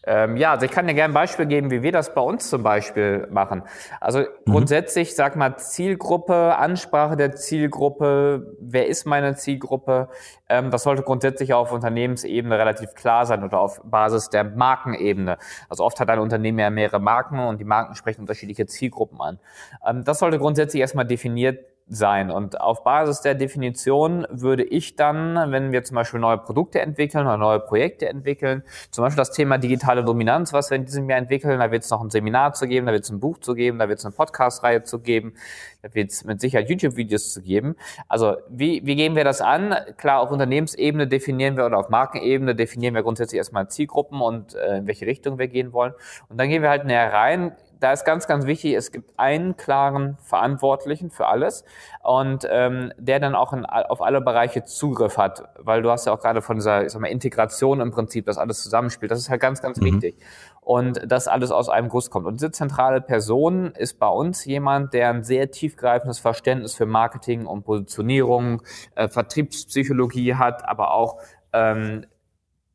[0.04, 2.50] Ähm, ja, also ich kann dir gerne ein Beispiel geben, wie wir das bei uns
[2.50, 3.62] zum Beispiel machen.
[4.00, 4.50] Also mhm.
[4.50, 10.08] grundsätzlich, sag mal, Zielgruppe, Ansprache der Zielgruppe, wer ist meine Zielgruppe,
[10.48, 15.38] ähm, das sollte grundsätzlich auf Unternehmensebene relativ klar sein oder auf Basis der Markenebene.
[15.68, 19.38] Also oft hat ein Unternehmen ja mehrere Marken und die Marken sprechen unterschiedliche Zielgruppen an.
[19.86, 21.60] Ähm, das sollte grundsätzlich erstmal definiert
[21.94, 22.30] sein.
[22.30, 27.26] Und auf Basis der Definition würde ich dann, wenn wir zum Beispiel neue Produkte entwickeln
[27.26, 31.18] oder neue Projekte entwickeln, zum Beispiel das Thema digitale Dominanz, was wir in diesem Jahr
[31.18, 33.54] entwickeln, da wird es noch ein Seminar zu geben, da wird es ein Buch zu
[33.54, 35.34] geben, da wird es eine Podcast-Reihe zu geben,
[35.82, 37.76] da wird es mit Sicherheit YouTube-Videos zu geben.
[38.08, 39.74] Also wie, wie gehen wir das an?
[39.96, 44.78] Klar, auf Unternehmensebene definieren wir oder auf Markenebene definieren wir grundsätzlich erstmal Zielgruppen und äh,
[44.78, 45.92] in welche Richtung wir gehen wollen.
[46.28, 47.52] Und dann gehen wir halt näher rein,
[47.82, 51.64] da ist ganz, ganz wichtig, es gibt einen klaren Verantwortlichen für alles
[52.02, 56.12] und ähm, der dann auch in, auf alle Bereiche Zugriff hat, weil du hast ja
[56.12, 59.30] auch gerade von dieser ich sag mal, Integration im Prinzip, dass alles zusammenspielt, das ist
[59.30, 59.86] halt ganz, ganz mhm.
[59.86, 60.16] wichtig
[60.60, 62.26] und dass alles aus einem Guss kommt.
[62.26, 67.46] Und diese zentrale Person ist bei uns jemand, der ein sehr tiefgreifendes Verständnis für Marketing
[67.46, 68.62] und Positionierung,
[68.94, 71.18] äh, Vertriebspsychologie hat, aber auch
[71.52, 72.06] ähm,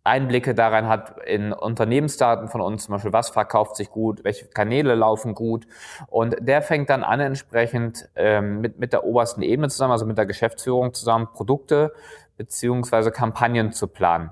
[0.08, 4.96] Einblicke daran hat in Unternehmensdaten von uns, zum Beispiel, was verkauft sich gut, welche Kanäle
[4.96, 5.67] laufen gut.
[6.08, 10.17] Und der fängt dann an, entsprechend ähm, mit, mit der obersten Ebene zusammen, also mit
[10.17, 11.93] der Geschäftsführung zusammen, Produkte
[12.38, 14.30] beziehungsweise Kampagnen zu planen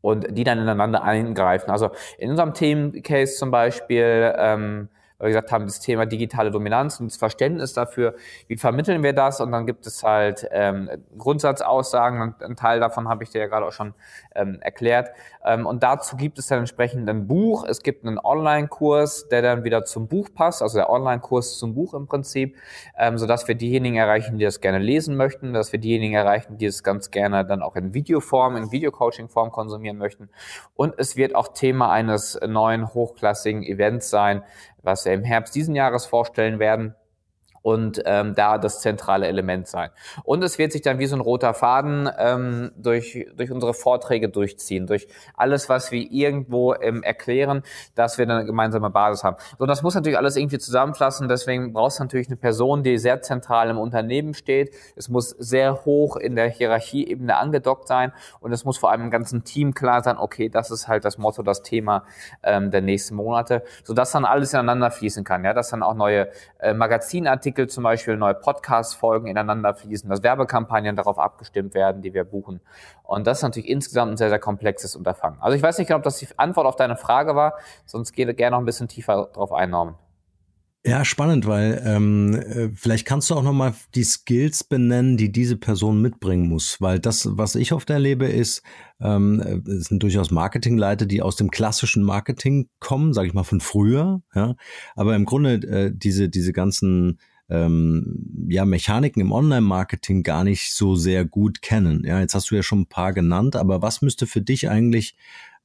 [0.00, 1.70] und die dann ineinander eingreifen.
[1.70, 7.00] Also in unserem Themencase zum Beispiel ähm, weil wir gesagt haben, das Thema digitale Dominanz
[7.00, 8.14] und das Verständnis dafür,
[8.48, 9.40] wie vermitteln wir das?
[9.40, 13.66] Und dann gibt es halt ähm, Grundsatzaussagen, ein Teil davon habe ich dir ja gerade
[13.66, 13.94] auch schon
[14.34, 15.10] ähm, erklärt.
[15.44, 17.64] Ähm, und dazu gibt es dann entsprechend ein Buch.
[17.64, 21.94] Es gibt einen Online-Kurs, der dann wieder zum Buch passt, also der Online-Kurs zum Buch
[21.94, 22.56] im Prinzip,
[22.98, 26.66] ähm, sodass wir diejenigen erreichen, die das gerne lesen möchten, dass wir diejenigen erreichen, die
[26.66, 30.28] es ganz gerne dann auch in Videoform, in Videocoaching-Form konsumieren möchten.
[30.74, 34.42] Und es wird auch Thema eines neuen hochklassigen Events sein,
[34.86, 36.94] was wir im Herbst diesen Jahres vorstellen werden
[37.66, 39.90] und ähm, da das zentrale Element sein.
[40.22, 44.28] Und es wird sich dann wie so ein roter Faden ähm, durch, durch unsere Vorträge
[44.28, 47.64] durchziehen, durch alles, was wir irgendwo ähm, erklären,
[47.96, 49.36] dass wir eine gemeinsame Basis haben.
[49.58, 53.20] So, das muss natürlich alles irgendwie zusammenfassen, deswegen brauchst du natürlich eine Person, die sehr
[53.22, 54.72] zentral im Unternehmen steht.
[54.94, 59.10] Es muss sehr hoch in der Hierarchieebene angedockt sein und es muss vor allem im
[59.10, 62.04] ganzen Team klar sein, okay, das ist halt das Motto, das Thema
[62.44, 66.28] ähm, der nächsten Monate, sodass dann alles ineinander fließen kann, ja, dass dann auch neue
[66.60, 72.12] äh, Magazinartikel Artikel zum Beispiel, neue Podcast-Folgen ineinander fließen, dass Werbekampagnen darauf abgestimmt werden, die
[72.12, 72.60] wir buchen.
[73.02, 75.40] Und das ist natürlich insgesamt ein sehr, sehr komplexes Unterfangen.
[75.40, 77.54] Also ich weiß nicht genau, ob das die Antwort auf deine Frage war,
[77.86, 79.94] sonst gehe gerne noch ein bisschen tiefer drauf ein, Norman.
[80.84, 85.32] Ja, spannend, weil ähm, äh, vielleicht kannst du auch noch mal die Skills benennen, die
[85.32, 88.62] diese Person mitbringen muss, weil das, was ich oft erlebe, ist,
[89.00, 93.60] ähm, es sind durchaus Marketingleiter, die aus dem klassischen Marketing kommen, sage ich mal von
[93.60, 94.54] früher, ja,
[94.94, 100.96] aber im Grunde äh, diese diese ganzen ähm, ja, Mechaniken im Online-Marketing gar nicht so
[100.96, 102.04] sehr gut kennen.
[102.04, 105.16] Ja, jetzt hast du ja schon ein paar genannt, aber was müsste für dich eigentlich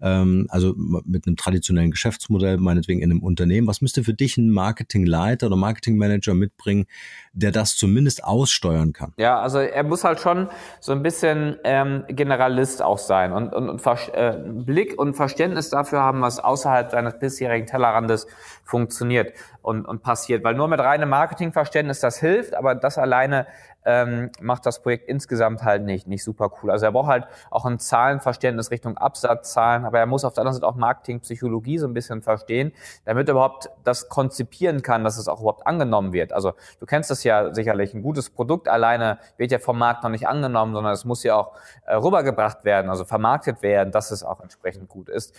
[0.01, 3.67] ähm, also mit einem traditionellen Geschäftsmodell, meinetwegen in einem Unternehmen.
[3.67, 6.85] Was müsste für dich ein Marketingleiter oder Marketingmanager mitbringen,
[7.33, 9.13] der das zumindest aussteuern kann?
[9.17, 13.69] Ja, also er muss halt schon so ein bisschen ähm, Generalist auch sein und, und,
[13.69, 18.27] und äh, Blick und Verständnis dafür haben, was außerhalb seines bisherigen Tellerrandes
[18.63, 20.43] funktioniert und, und passiert.
[20.43, 23.47] Weil nur mit reinem Marketingverständnis das hilft, aber das alleine
[23.85, 26.71] ähm, macht das Projekt insgesamt halt nicht, nicht super cool.
[26.71, 30.55] Also er braucht halt auch ein Zahlenverständnis Richtung Absatzzahlen, aber er muss auf der anderen
[30.55, 32.73] Seite auch Marketingpsychologie so ein bisschen verstehen,
[33.05, 36.33] damit er überhaupt das konzipieren kann, dass es auch überhaupt angenommen wird.
[36.33, 40.11] Also du kennst das ja sicherlich, ein gutes Produkt alleine wird ja vom Markt noch
[40.11, 41.53] nicht angenommen, sondern es muss ja auch
[41.85, 45.35] äh, rübergebracht werden, also vermarktet werden, dass es auch entsprechend gut ist.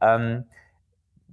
[0.00, 0.44] Ähm,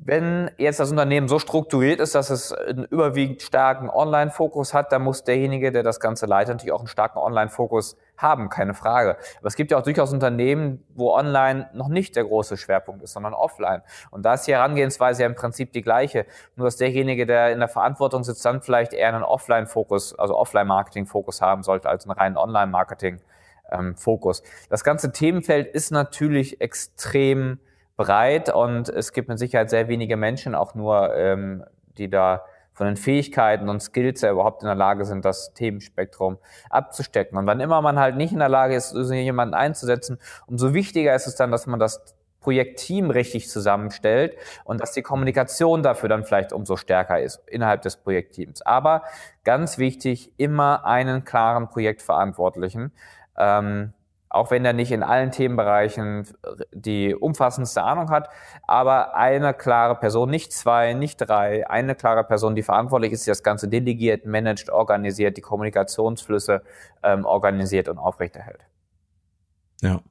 [0.04, 5.04] wenn jetzt das Unternehmen so strukturiert ist, dass es einen überwiegend starken Online-Fokus hat, dann
[5.04, 9.18] muss derjenige, der das Ganze leitet, natürlich auch einen starken Online-Fokus haben, keine Frage.
[9.38, 13.14] Aber es gibt ja auch durchaus Unternehmen, wo Online noch nicht der große Schwerpunkt ist,
[13.14, 13.84] sondern Offline.
[14.10, 16.26] Und da ist die Herangehensweise ja im Prinzip die gleiche.
[16.56, 21.44] Nur dass derjenige, der in der Verantwortung sitzt, dann vielleicht eher einen Offline-Fokus, also Offline-Marketing-Fokus
[21.44, 24.42] haben sollte, als einen reinen Online-Marketing-Fokus.
[24.68, 27.60] Das ganze Themenfeld ist natürlich extrem
[28.04, 31.64] breit und es gibt mit Sicherheit sehr wenige Menschen auch nur, ähm,
[31.98, 36.38] die da von den Fähigkeiten und Skills ja überhaupt in der Lage sind, das Themenspektrum
[36.70, 37.38] abzustecken.
[37.38, 41.28] Und wann immer man halt nicht in der Lage ist, jemanden einzusetzen, umso wichtiger ist
[41.28, 46.54] es dann, dass man das Projektteam richtig zusammenstellt und dass die Kommunikation dafür dann vielleicht
[46.54, 48.64] umso stärker ist innerhalb des Projektteams.
[48.64, 49.04] Aber
[49.44, 52.94] ganz wichtig, immer einen klaren Projektverantwortlichen.
[53.38, 53.94] Ähm,
[54.32, 56.26] auch wenn er nicht in allen Themenbereichen
[56.72, 58.30] die umfassendste Ahnung hat,
[58.66, 63.32] aber eine klare Person, nicht zwei, nicht drei, eine klare Person, die verantwortlich ist, die
[63.32, 66.64] das Ganze delegiert, managt, organisiert, die Kommunikationsflüsse
[67.04, 68.62] ähm, organisiert und aufrechterhält.
[69.82, 70.02] Ja.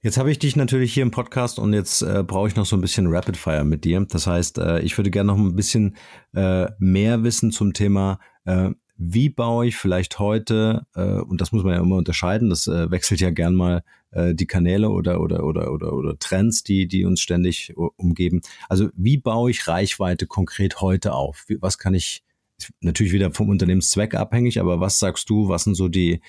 [0.00, 2.76] Jetzt habe ich dich natürlich hier im Podcast und jetzt äh, brauche ich noch so
[2.76, 4.04] ein bisschen Rapid Fire mit dir.
[4.08, 5.96] Das heißt, äh, ich würde gerne noch ein bisschen
[6.34, 11.62] äh, mehr wissen zum Thema, äh, wie baue ich vielleicht heute, äh, und das muss
[11.62, 15.44] man ja immer unterscheiden, das äh, wechselt ja gern mal äh, die Kanäle oder, oder,
[15.44, 18.40] oder, oder, oder Trends, die, die uns ständig umgeben.
[18.68, 21.44] Also wie baue ich Reichweite konkret heute auf?
[21.46, 22.24] Wie, was kann ich,
[22.80, 26.20] natürlich wieder vom Unternehmenszweck abhängig, aber was sagst du, was sind so die,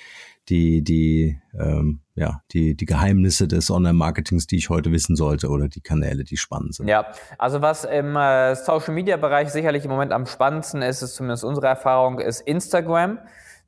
[0.50, 5.68] die, die, ähm, ja, die, die Geheimnisse des Online-Marketings, die ich heute wissen sollte oder
[5.68, 6.88] die Kanäle, die spannend sind.
[6.88, 11.68] Ja, also was im äh, Social-Media-Bereich sicherlich im Moment am spannendsten ist, ist zumindest unsere
[11.68, 13.20] Erfahrung, ist Instagram.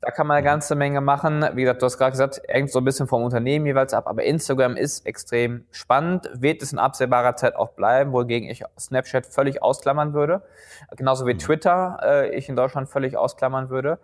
[0.02, 1.46] Da kann man eine ganze Menge machen.
[1.54, 4.24] Wie gesagt, du hast gerade gesagt, hängt so ein bisschen vom Unternehmen jeweils ab, aber
[4.24, 9.62] Instagram ist extrem spannend, wird es in absehbarer Zeit auch bleiben, wohingegen ich Snapchat völlig
[9.62, 10.42] ausklammern würde.
[10.96, 11.38] Genauso wie mhm.
[11.38, 14.00] Twitter äh, ich in Deutschland völlig ausklammern würde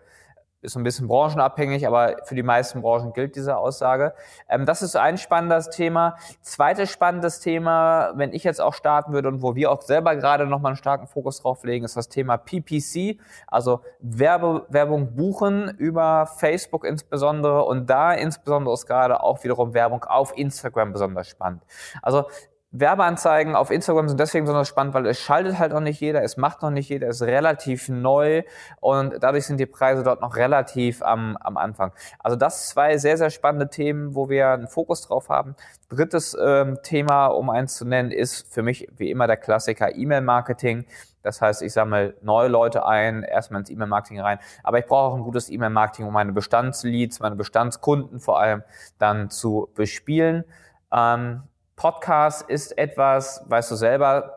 [0.60, 4.14] ist so ein bisschen branchenabhängig, aber für die meisten Branchen gilt diese Aussage.
[4.48, 6.16] Ähm, das ist ein spannendes Thema.
[6.40, 10.46] Zweites spannendes Thema, wenn ich jetzt auch starten würde und wo wir auch selber gerade
[10.46, 16.26] nochmal einen starken Fokus drauf legen, ist das Thema PPC, also Werbe, Werbung buchen über
[16.26, 21.62] Facebook insbesondere und da insbesondere ist gerade auch wiederum Werbung auf Instagram besonders spannend.
[22.02, 22.26] Also
[22.70, 26.36] Werbeanzeigen auf Instagram sind deswegen besonders spannend, weil es schaltet halt noch nicht jeder, es
[26.36, 28.42] macht noch nicht jeder, es ist relativ neu
[28.80, 31.92] und dadurch sind die Preise dort noch relativ am, am Anfang.
[32.18, 35.56] Also das zwei sehr, sehr spannende Themen, wo wir einen Fokus drauf haben.
[35.88, 40.84] Drittes ähm, Thema, um eins zu nennen, ist für mich wie immer der Klassiker E-Mail-Marketing.
[41.22, 44.38] Das heißt, ich sammle neue Leute ein, erstmal ins E-Mail-Marketing rein.
[44.62, 48.62] Aber ich brauche auch ein gutes E-Mail-Marketing, um meine Bestandsleads, meine Bestandskunden vor allem
[48.98, 50.44] dann zu bespielen.
[50.92, 51.42] Ähm,
[51.78, 54.34] Podcast ist etwas, weißt du selber,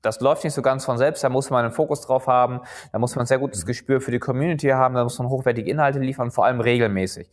[0.00, 2.60] das läuft nicht so ganz von selbst, da muss man einen Fokus drauf haben,
[2.92, 3.66] da muss man ein sehr gutes mhm.
[3.66, 7.28] Gespür für die Community haben, da muss man hochwertige Inhalte liefern, vor allem regelmäßig.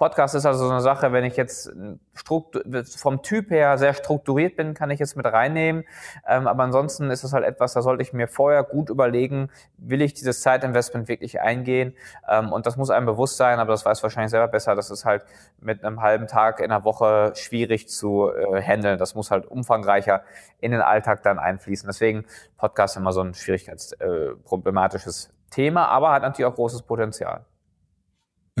[0.00, 1.70] Podcast ist also so eine Sache, wenn ich jetzt
[2.14, 5.84] vom Typ her sehr strukturiert bin, kann ich jetzt mit reinnehmen.
[6.26, 10.00] Ähm, aber ansonsten ist es halt etwas, da sollte ich mir vorher gut überlegen, will
[10.00, 11.94] ich dieses Zeitinvestment wirklich eingehen?
[12.26, 15.04] Ähm, und das muss einem bewusst sein, aber das weiß wahrscheinlich selber besser, das ist
[15.04, 15.26] halt
[15.60, 18.96] mit einem halben Tag in der Woche schwierig zu äh, handeln.
[18.96, 20.22] Das muss halt umfangreicher
[20.60, 21.86] in den Alltag dann einfließen.
[21.86, 22.24] Deswegen
[22.56, 27.44] Podcast immer so ein schwierigkeitsproblematisches äh, Thema, aber hat natürlich auch großes Potenzial.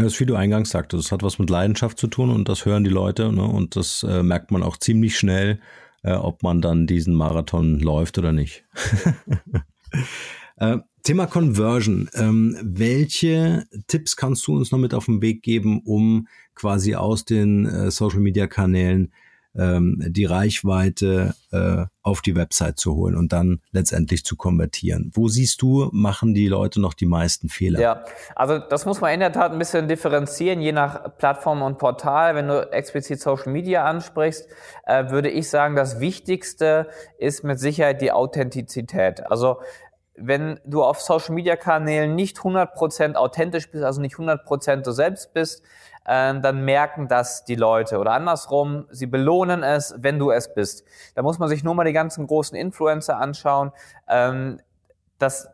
[0.02, 2.64] Das ist wie du eingangs sagtest, das hat was mit Leidenschaft zu tun und das
[2.64, 3.44] hören die Leute ne?
[3.44, 5.60] und das äh, merkt man auch ziemlich schnell,
[6.02, 8.64] äh, ob man dann diesen Marathon läuft oder nicht.
[10.56, 12.08] äh, Thema Conversion.
[12.14, 17.24] Ähm, welche Tipps kannst du uns noch mit auf den Weg geben, um quasi aus
[17.24, 19.12] den äh, Social-Media-Kanälen
[19.56, 25.10] ähm, die Reichweite äh, auf die Website zu holen und dann letztendlich zu konvertieren.
[25.14, 27.80] Wo siehst du, machen die Leute noch die meisten Fehler?
[27.80, 28.04] Ja,
[28.36, 32.34] also das muss man in der Tat ein bisschen differenzieren, je nach Plattform und Portal.
[32.34, 34.48] Wenn du explizit Social Media ansprichst,
[34.86, 39.26] äh, würde ich sagen, das Wichtigste ist mit Sicherheit die Authentizität.
[39.30, 39.58] Also
[40.20, 45.32] wenn du auf Social Media Kanälen nicht 100% authentisch bist, also nicht 100% du selbst
[45.32, 45.62] bist,
[46.04, 47.98] dann merken das die Leute.
[47.98, 50.84] Oder andersrum, sie belohnen es, wenn du es bist.
[51.14, 53.72] Da muss man sich nur mal die ganzen großen Influencer anschauen.
[54.08, 54.60] Ähm,
[55.18, 55.48] das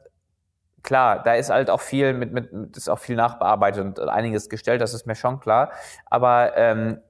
[0.87, 4.81] klar, da ist halt auch viel mit, mit, ist auch viel nachbearbeitet und einiges gestellt,
[4.81, 5.73] das ist mir schon klar.
[6.07, 7.01] Aber ähm,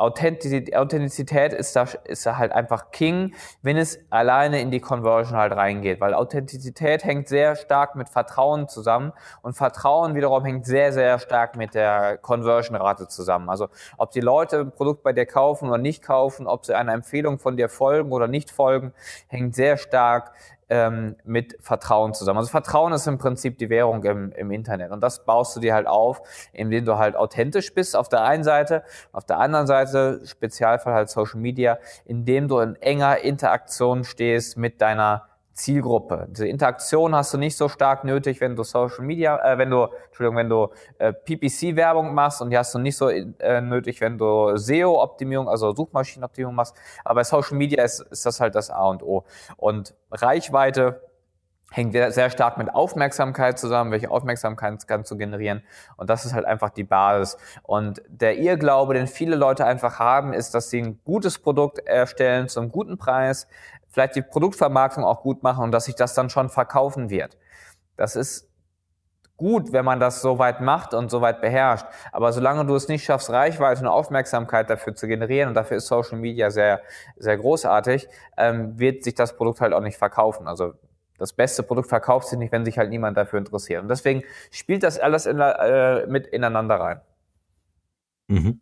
[0.00, 5.52] Authentizität, ist da, ist da halt einfach King, wenn es alleine in die Conversion halt
[5.52, 11.18] reingeht, weil Authentizität hängt sehr stark mit Vertrauen zusammen und Vertrauen wiederum hängt sehr, sehr
[11.18, 13.48] stark mit der Conversion-Rate zusammen.
[13.48, 16.94] Also ob die Leute ein Produkt bei dir kaufen oder nicht kaufen, ob sie einer
[16.94, 18.92] Empfehlung von dir folgen oder nicht folgen,
[19.28, 20.32] hängt sehr stark
[20.70, 22.38] ähm, mit Vertrauen zusammen.
[22.38, 25.74] Also Vertrauen ist im Prinzip die Währung im, im Internet und das baust du dir
[25.74, 30.20] halt auf, indem du halt authentisch bist auf der einen Seite, auf der anderen Seite,
[30.24, 36.26] Spezialfall halt Social Media, indem du in enger Interaktion stehst mit deiner Zielgruppe.
[36.30, 39.88] Diese Interaktion hast du nicht so stark nötig, wenn du Social Media, äh, wenn du,
[40.06, 44.16] Entschuldigung, wenn du äh, PPC-Werbung machst und die hast du nicht so äh, nötig, wenn
[44.16, 46.76] du SEO-Optimierung, also Suchmaschinenoptimierung machst.
[47.04, 49.24] Aber bei Social Media ist, ist das halt das A und O.
[49.56, 51.02] Und Reichweite
[51.70, 55.62] hängt sehr stark mit Aufmerksamkeit zusammen, welche Aufmerksamkeit kannst du generieren.
[55.96, 57.38] Und das ist halt einfach die Basis.
[57.62, 62.48] Und der Irrglaube, den viele Leute einfach haben, ist, dass sie ein gutes Produkt erstellen
[62.48, 63.46] zum guten Preis,
[63.88, 67.36] vielleicht die Produktvermarktung auch gut machen und dass sich das dann schon verkaufen wird.
[67.96, 68.48] Das ist
[69.36, 71.86] gut, wenn man das so weit macht und so weit beherrscht.
[72.12, 75.86] Aber solange du es nicht schaffst, Reichweite und Aufmerksamkeit dafür zu generieren, und dafür ist
[75.86, 76.82] Social Media sehr,
[77.16, 78.06] sehr großartig,
[78.36, 80.46] ähm, wird sich das Produkt halt auch nicht verkaufen.
[80.46, 80.74] Also
[81.20, 83.82] das beste Produkt verkauft sich nicht, wenn sich halt niemand dafür interessiert.
[83.82, 87.00] Und deswegen spielt das alles in, äh, mit ineinander rein.
[88.28, 88.60] Mhm.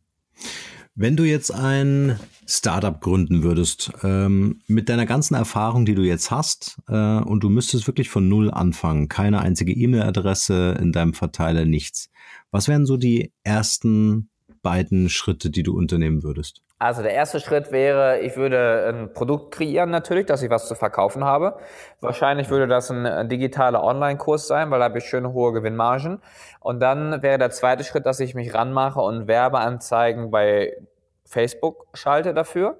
[0.96, 6.32] Wenn du jetzt ein Startup gründen würdest, ähm, mit deiner ganzen Erfahrung, die du jetzt
[6.32, 11.64] hast, äh, und du müsstest wirklich von Null anfangen, keine einzige E-Mail-Adresse in deinem Verteiler,
[11.64, 12.10] nichts.
[12.50, 14.30] Was wären so die ersten
[14.68, 16.60] beiden Schritte, die du unternehmen würdest?
[16.78, 20.74] Also der erste Schritt wäre, ich würde ein Produkt kreieren natürlich, dass ich was zu
[20.74, 21.58] verkaufen habe.
[22.02, 26.20] Wahrscheinlich würde das ein, digitaler Online-Kurs sein, weil da habe ich schöne hohe Gewinnmargen.
[26.60, 30.76] Und dann wäre der zweite Schritt, dass ich mich ranmache und Werbeanzeigen bei
[31.24, 32.78] Facebook schalte dafür.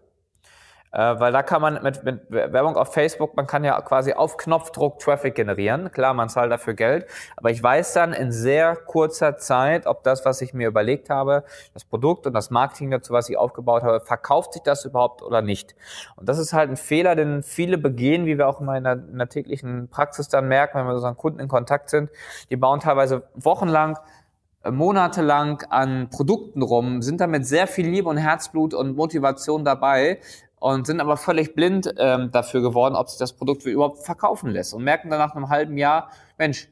[0.93, 4.37] Äh, weil da kann man mit, mit Werbung auf Facebook, man kann ja quasi auf
[4.37, 5.91] Knopfdruck Traffic generieren.
[5.93, 10.25] Klar, man zahlt dafür Geld, aber ich weiß dann in sehr kurzer Zeit, ob das,
[10.25, 14.01] was ich mir überlegt habe, das Produkt und das Marketing dazu, was ich aufgebaut habe,
[14.01, 15.75] verkauft sich das überhaupt oder nicht.
[16.17, 18.95] Und das ist halt ein Fehler, den viele begehen, wie wir auch immer in der,
[18.95, 22.11] in der täglichen Praxis dann merken, wenn wir mit unseren Kunden in Kontakt sind.
[22.51, 23.99] Die bauen teilweise wochenlang
[24.65, 30.19] äh, monatelang an Produkten rum, sind damit sehr viel Liebe und Herzblut und Motivation dabei
[30.61, 34.75] und sind aber völlig blind ähm, dafür geworden, ob sich das Produkt überhaupt verkaufen lässt
[34.75, 36.69] und merken dann nach einem halben Jahr, Mensch,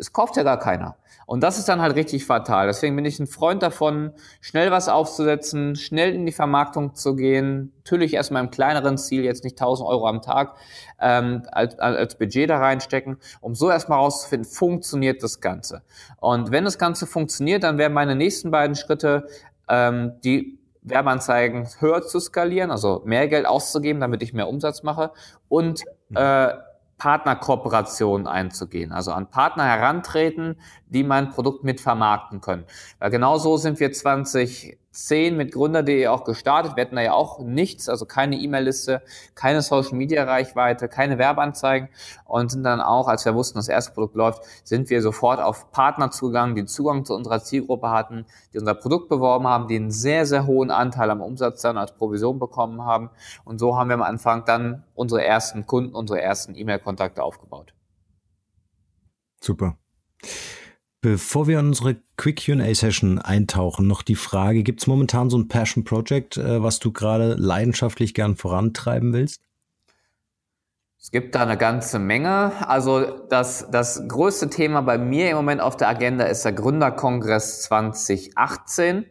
[0.00, 0.96] es kauft ja gar keiner.
[1.26, 2.66] Und das ist dann halt richtig fatal.
[2.66, 7.72] Deswegen bin ich ein Freund davon, schnell was aufzusetzen, schnell in die Vermarktung zu gehen.
[7.76, 10.56] Natürlich erstmal im kleineren Ziel, jetzt nicht 1000 Euro am Tag
[10.98, 15.82] ähm, als, als Budget da reinstecken, um so erstmal rauszufinden, funktioniert das Ganze.
[16.16, 19.28] Und wenn das Ganze funktioniert, dann wären meine nächsten beiden Schritte
[19.68, 25.12] ähm, die Werbeanzeigen höher zu skalieren, also mehr Geld auszugeben, damit ich mehr Umsatz mache
[25.48, 26.54] und äh,
[27.00, 32.64] Partnerkooperationen einzugehen, also an Partner herantreten, die mein Produkt mit vermarkten können.
[32.98, 36.76] Weil genau so sind wir 20 10 mit Gründer.de auch gestartet.
[36.76, 39.02] Wir hatten da ja auch nichts, also keine E-Mail-Liste,
[39.34, 41.88] keine Social-Media-Reichweite, keine Werbeanzeigen
[42.24, 45.70] und sind dann auch, als wir wussten, das erste Produkt läuft, sind wir sofort auf
[45.72, 49.90] Partner zugegangen, die Zugang zu unserer Zielgruppe hatten, die unser Produkt beworben haben, die einen
[49.90, 53.10] sehr, sehr hohen Anteil am Umsatz dann als Provision bekommen haben.
[53.44, 57.74] Und so haben wir am Anfang dann unsere ersten Kunden, unsere ersten E-Mail-Kontakte aufgebaut.
[59.40, 59.76] Super.
[61.02, 65.48] Bevor wir in unsere Quick QA-Session eintauchen, noch die Frage, gibt es momentan so ein
[65.48, 69.40] Passion Project, äh, was du gerade leidenschaftlich gern vorantreiben willst?
[71.00, 72.52] Es gibt da eine ganze Menge.
[72.68, 77.62] Also das, das größte Thema bei mir im Moment auf der Agenda ist der Gründerkongress
[77.62, 79.06] 2018.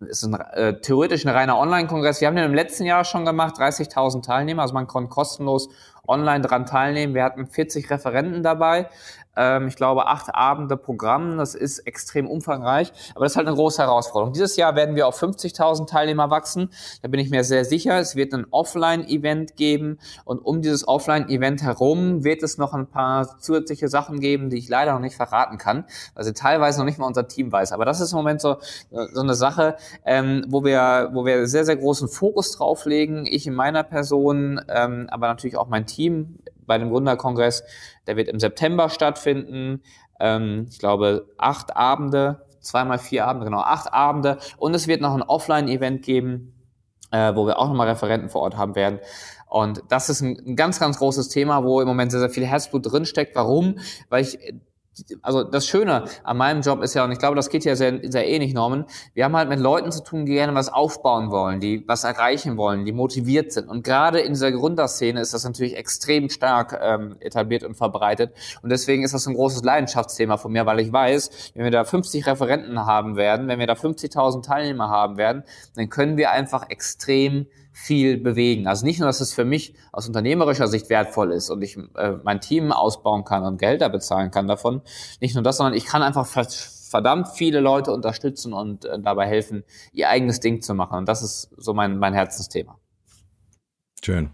[0.00, 2.20] Das ist ein, äh, theoretisch ein reiner Online-Kongress.
[2.20, 4.62] Wir haben den im letzten Jahr schon gemacht, 30.000 Teilnehmer.
[4.62, 5.68] Also man konnte kostenlos
[6.08, 7.14] online dran teilnehmen.
[7.14, 8.88] Wir hatten 40 Referenten dabei
[9.36, 11.36] ähm, ich glaube, acht Abende Programm.
[11.38, 14.32] Das ist extrem umfangreich, aber das ist halt eine große Herausforderung.
[14.32, 16.70] Dieses Jahr werden wir auf 50.000 Teilnehmer wachsen.
[17.02, 17.98] Da bin ich mir sehr sicher.
[17.98, 23.38] Es wird ein Offline-Event geben und um dieses Offline-Event herum wird es noch ein paar
[23.38, 26.98] zusätzliche Sachen geben, die ich leider noch nicht verraten kann, weil sie teilweise noch nicht
[26.98, 27.72] mal unser Team weiß.
[27.72, 28.56] Aber das ist im Moment so,
[29.12, 33.26] so eine Sache, ähm, wo wir, wo wir sehr, sehr großen Fokus drauf legen.
[33.26, 35.95] Ich in meiner Person, ähm, aber natürlich auch mein Team
[36.66, 37.62] bei dem Gründerkongress.
[38.06, 39.82] Der wird im September stattfinden.
[40.20, 44.38] Ähm, ich glaube, acht Abende, zweimal vier Abende, genau, acht Abende.
[44.56, 46.54] Und es wird noch ein Offline-Event geben,
[47.10, 49.00] äh, wo wir auch nochmal Referenten vor Ort haben werden.
[49.48, 52.46] Und das ist ein, ein, ganz, ganz großes Thema, wo im Moment sehr, sehr viel
[52.46, 53.36] Herzblut drinsteckt.
[53.36, 53.78] Warum?
[54.08, 54.38] Weil ich
[55.22, 58.00] also das Schöne an meinem Job ist ja, und ich glaube, das geht ja sehr,
[58.02, 61.60] sehr ähnlich, Norman, wir haben halt mit Leuten zu tun, die gerne was aufbauen wollen,
[61.60, 63.68] die was erreichen wollen, die motiviert sind.
[63.68, 68.32] Und gerade in dieser Gründerszene ist das natürlich extrem stark ähm, etabliert und verbreitet.
[68.62, 71.84] Und deswegen ist das ein großes Leidenschaftsthema von mir, weil ich weiß, wenn wir da
[71.84, 76.70] 50 Referenten haben werden, wenn wir da 50.000 Teilnehmer haben werden, dann können wir einfach
[76.70, 78.66] extrem viel bewegen.
[78.66, 82.12] Also nicht nur, dass es für mich aus unternehmerischer Sicht wertvoll ist und ich äh,
[82.24, 84.80] mein Team ausbauen kann und Gelder bezahlen kann davon,
[85.20, 89.62] nicht nur das, sondern ich kann einfach verdammt viele Leute unterstützen und äh, dabei helfen,
[89.92, 90.96] ihr eigenes Ding zu machen.
[90.96, 92.78] Und das ist so mein, mein Herzensthema.
[94.02, 94.30] Schön.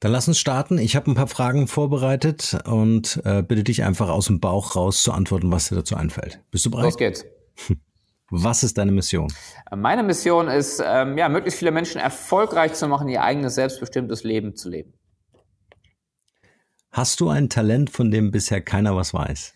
[0.00, 0.78] Dann lass uns starten.
[0.78, 5.02] Ich habe ein paar Fragen vorbereitet und äh, bitte dich einfach aus dem Bauch raus
[5.02, 6.40] zu antworten, was dir dazu einfällt.
[6.50, 6.84] Bist du bereit?
[6.84, 7.24] Los geht's.
[8.36, 9.32] Was ist deine Mission?
[9.70, 14.56] Meine Mission ist, ähm, ja, möglichst viele Menschen erfolgreich zu machen, ihr eigenes selbstbestimmtes Leben
[14.56, 14.92] zu leben.
[16.90, 19.54] Hast du ein Talent, von dem bisher keiner was weiß?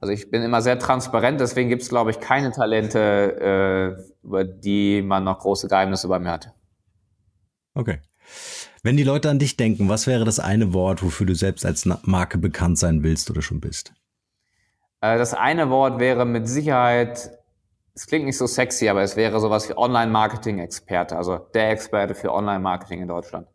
[0.00, 4.42] Also ich bin immer sehr transparent, deswegen gibt es, glaube ich, keine Talente, äh, über
[4.42, 6.52] die man noch große Geheimnisse über mir hat.
[7.74, 8.00] Okay.
[8.82, 11.86] Wenn die Leute an dich denken, was wäre das eine Wort, wofür du selbst als
[12.02, 13.94] Marke bekannt sein willst oder schon bist?
[15.00, 17.30] Äh, das eine Wort wäre mit Sicherheit,
[17.96, 22.30] es klingt nicht so sexy, aber es wäre sowas wie Online-Marketing-Experte, also der Experte für
[22.30, 23.48] Online-Marketing in Deutschland.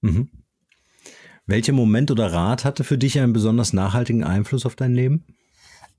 [0.00, 0.30] Mhm.
[1.46, 5.26] Welcher Moment oder Rat hatte für dich einen besonders nachhaltigen Einfluss auf dein Leben?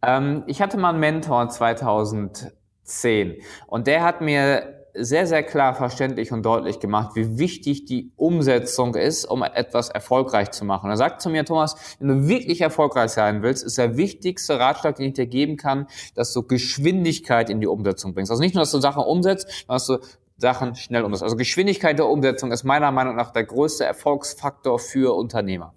[0.02, 3.36] Ähm, ich hatte mal einen Mentor 2010
[3.68, 8.96] und der hat mir sehr, sehr klar verständlich und deutlich gemacht, wie wichtig die Umsetzung
[8.96, 10.90] ist, um etwas erfolgreich zu machen.
[10.90, 14.96] er sagt zu mir, Thomas, wenn du wirklich erfolgreich sein willst, ist der wichtigste Ratschlag,
[14.96, 18.32] den ich dir geben kann, dass du Geschwindigkeit in die Umsetzung bringst.
[18.32, 19.98] Also nicht nur, dass du Sachen umsetzt, sondern dass du
[20.38, 21.24] Sachen schnell umsetzt.
[21.24, 25.74] Also Geschwindigkeit der Umsetzung ist meiner Meinung nach der größte Erfolgsfaktor für Unternehmer.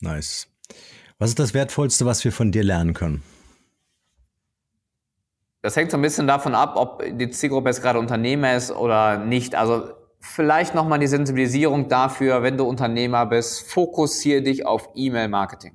[0.00, 0.48] Nice.
[1.18, 3.22] Was ist das Wertvollste, was wir von dir lernen können?
[5.62, 9.18] Das hängt so ein bisschen davon ab, ob die Zielgruppe jetzt gerade Unternehmer ist oder
[9.18, 9.54] nicht.
[9.54, 9.90] Also
[10.20, 15.74] vielleicht nochmal die Sensibilisierung dafür, wenn du Unternehmer bist, fokussiere dich auf E-Mail-Marketing.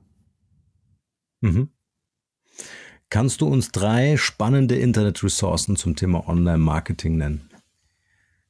[1.41, 1.69] Mhm.
[3.09, 7.49] Kannst du uns drei spannende Internet-Ressourcen zum Thema Online-Marketing nennen?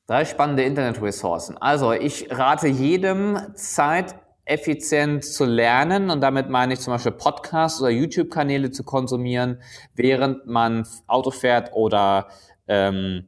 [0.07, 1.57] Drei spannende Internet-Ressourcen.
[1.57, 4.15] Also ich rate jedem, Zeit
[4.45, 9.61] effizient zu lernen und damit meine ich zum Beispiel Podcasts oder YouTube-Kanäle zu konsumieren,
[9.95, 12.27] während man Auto fährt oder
[12.67, 13.27] ähm,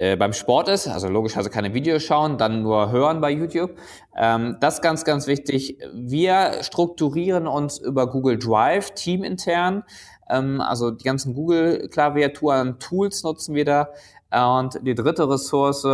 [0.00, 3.76] äh, beim Sport ist, also logischerweise keine Videos schauen, dann nur hören bei YouTube.
[4.16, 5.78] Ähm, das ist ganz, ganz wichtig.
[5.92, 9.82] Wir strukturieren uns über Google Drive teamintern.
[10.30, 13.88] Ähm, also die ganzen Google-Klaviaturen, Tools nutzen wir da.
[14.32, 15.84] Und die dritte Ressource,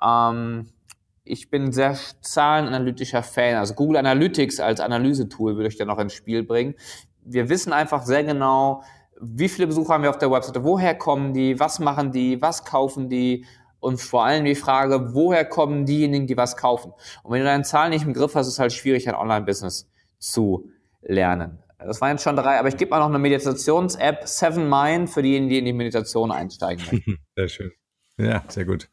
[0.00, 0.68] ähm,
[1.24, 3.56] ich bin sehr zahlenanalytischer Fan.
[3.56, 6.74] Also Google Analytics als Analysetool würde ich da noch ins Spiel bringen.
[7.24, 8.82] Wir wissen einfach sehr genau,
[9.20, 12.64] wie viele Besucher haben wir auf der Webseite, woher kommen die, was machen die, was
[12.64, 13.46] kaufen die
[13.78, 16.92] und vor allem die Frage, woher kommen diejenigen, die was kaufen.
[17.22, 19.88] Und wenn du deine Zahlen nicht im Griff hast, ist es halt schwierig, ein Online-Business
[20.18, 20.70] zu
[21.02, 21.58] lernen.
[21.78, 25.22] Das waren jetzt schon drei, aber ich gebe mal noch eine Meditations-App, Seven Mind, für
[25.22, 27.18] diejenigen, die in die Meditation einsteigen möchten.
[27.36, 27.72] Sehr schön.
[28.18, 28.88] Ja, sehr gut.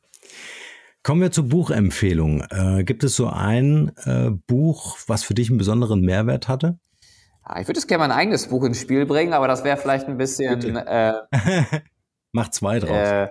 [1.04, 2.44] Kommen wir zur Buchempfehlung.
[2.50, 6.78] Äh, gibt es so ein äh, Buch, was für dich einen besonderen Mehrwert hatte?
[7.44, 10.08] Ah, ich würde jetzt gerne mein eigenes Buch ins Spiel bringen, aber das wäre vielleicht
[10.08, 10.76] ein bisschen.
[10.76, 11.14] Äh,
[12.32, 12.92] Mach zwei draus.
[12.92, 13.30] Äh,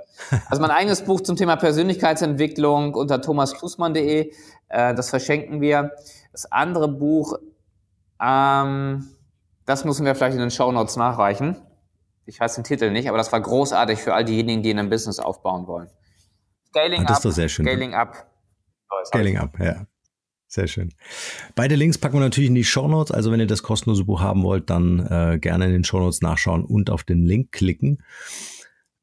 [0.48, 4.32] also mein eigenes Buch zum Thema Persönlichkeitsentwicklung unter thomasklusmann.de,
[4.68, 5.92] äh, das verschenken wir.
[6.32, 7.38] Das andere Buch,
[8.20, 9.08] ähm,
[9.66, 11.56] das müssen wir vielleicht in den Show Notes nachreichen.
[12.26, 14.90] Ich weiß den Titel nicht, aber das war großartig für all diejenigen, die in einem
[14.90, 15.88] Business aufbauen wollen.
[16.70, 17.16] Scaling ah, das up.
[17.16, 17.66] Ist doch sehr schön.
[17.66, 18.30] Scaling up.
[19.06, 19.86] Scaling up, ja.
[20.50, 20.94] Sehr schön.
[21.54, 23.12] Beide Links packen wir natürlich in die Show Notes.
[23.12, 26.22] Also wenn ihr das kostenlose Buch haben wollt, dann äh, gerne in den Show Notes
[26.22, 28.02] nachschauen und auf den Link klicken.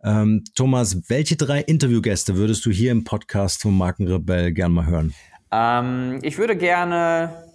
[0.04, 5.14] Ähm, Thomas, welche drei Interviewgäste würdest du hier im Podcast vom Markenrebell gerne mal hören?
[5.52, 7.46] Ähm, ich würde gerne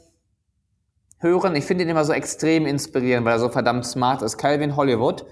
[1.18, 4.38] hören, ich finde ihn immer so extrem inspirierend, weil er so verdammt smart ist.
[4.38, 5.24] Calvin Hollywood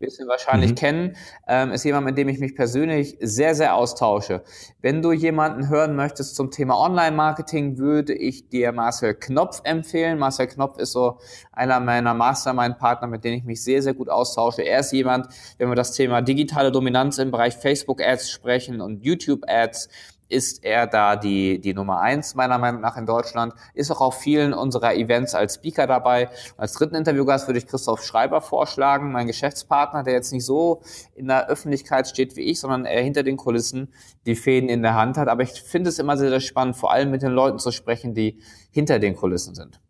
[0.00, 0.74] wirst ihn wahrscheinlich mhm.
[0.76, 4.42] kennen, ähm, ist jemand, mit dem ich mich persönlich sehr, sehr austausche.
[4.80, 10.18] Wenn du jemanden hören möchtest zum Thema Online-Marketing, würde ich dir Marcel Knopf empfehlen.
[10.18, 11.18] Marcel Knopf ist so
[11.52, 14.62] einer meiner Mastermind-Partner, mit denen ich mich sehr, sehr gut austausche.
[14.62, 15.28] Er ist jemand,
[15.58, 19.88] wenn wir das Thema digitale Dominanz im Bereich Facebook-Ads sprechen und YouTube-Ads,
[20.28, 24.18] ist er da die, die Nummer eins meiner Meinung nach in Deutschland, ist auch auf
[24.18, 26.28] vielen unserer Events als Speaker dabei.
[26.56, 30.82] Als dritten Interviewgast würde ich Christoph Schreiber vorschlagen, mein Geschäftspartner, der jetzt nicht so
[31.14, 33.92] in der Öffentlichkeit steht wie ich, sondern er hinter den Kulissen
[34.26, 35.28] die Fäden in der Hand hat.
[35.28, 38.14] Aber ich finde es immer sehr, sehr spannend, vor allem mit den Leuten zu sprechen,
[38.14, 39.80] die hinter den Kulissen sind.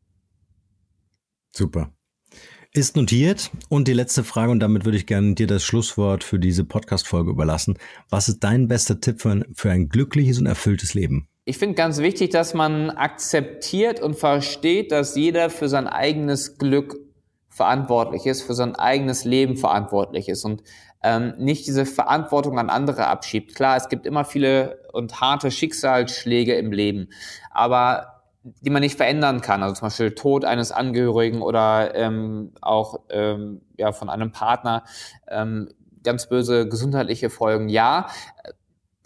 [1.55, 1.91] Super.
[2.75, 3.51] Ist notiert.
[3.71, 7.31] Und die letzte Frage, und damit würde ich gerne dir das Schlusswort für diese Podcast-Folge
[7.31, 7.79] überlassen.
[8.11, 11.29] Was ist dein bester Tipp für ein, für ein glückliches und erfülltes Leben?
[11.47, 16.97] Ich finde ganz wichtig, dass man akzeptiert und versteht, dass jeder für sein eigenes Glück
[17.49, 20.63] verantwortlich ist, für sein eigenes Leben verantwortlich ist und
[21.03, 23.55] ähm, nicht diese Verantwortung an andere abschiebt.
[23.55, 27.09] Klar, es gibt immer viele und harte Schicksalsschläge im Leben,
[27.51, 29.63] aber die man nicht verändern kann.
[29.63, 34.85] Also zum Beispiel Tod eines Angehörigen oder ähm, auch ähm, ja, von einem Partner,
[35.29, 35.69] ähm,
[36.05, 37.69] ganz böse gesundheitliche Folgen.
[37.69, 38.09] Ja,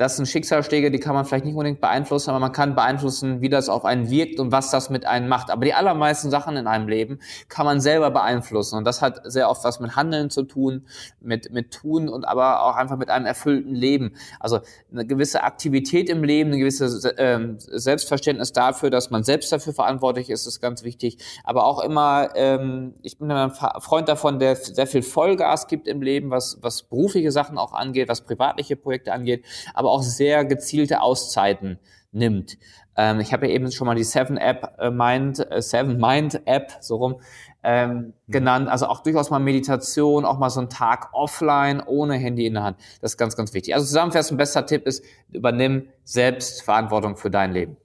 [0.03, 3.49] das sind Schicksalsschläge, die kann man vielleicht nicht unbedingt beeinflussen, aber man kann beeinflussen, wie
[3.49, 5.49] das auf einen wirkt und was das mit einem macht.
[5.49, 8.77] Aber die allermeisten Sachen in einem Leben kann man selber beeinflussen.
[8.77, 10.87] Und das hat sehr oft was mit Handeln zu tun,
[11.21, 14.17] mit, mit Tun und aber auch einfach mit einem erfüllten Leben.
[14.41, 14.59] Also
[14.91, 16.87] eine gewisse Aktivität im Leben, eine gewisse
[17.17, 21.19] äh, Selbstverständnis dafür, dass man selbst dafür verantwortlich ist, ist ganz wichtig.
[21.45, 26.03] Aber auch immer, ähm, ich bin ein Freund davon, der sehr viel Vollgas gibt im
[26.03, 29.45] Leben, was, was berufliche Sachen auch angeht, was privatliche Projekte angeht,
[29.75, 31.79] aber auch sehr gezielte Auszeiten
[32.13, 32.59] nimmt.
[32.97, 36.43] Ähm, ich habe ja eben schon mal die Seven App äh, Mind, äh, Seven Mind
[36.47, 37.21] App so rum
[37.63, 38.13] ähm, mhm.
[38.29, 38.69] genannt.
[38.69, 42.65] Also auch durchaus mal Meditation, auch mal so ein Tag offline ohne Handy in der
[42.65, 42.77] Hand.
[43.01, 43.75] Das ist ganz, ganz wichtig.
[43.75, 47.77] Also zusammenfassend, bester Tipp ist, übernimm selbst Verantwortung für dein Leben.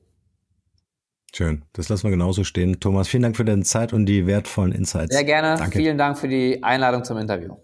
[1.33, 2.79] Schön, das lassen wir genauso stehen.
[2.79, 5.13] Thomas, vielen Dank für deine Zeit und die wertvollen Insights.
[5.13, 5.57] Sehr gerne.
[5.57, 5.77] Danke.
[5.77, 7.55] Vielen Dank für die Einladung zum Interview.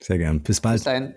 [0.00, 0.42] Sehr gern.
[0.42, 0.76] Bis bald.
[0.76, 1.14] Bis dahin.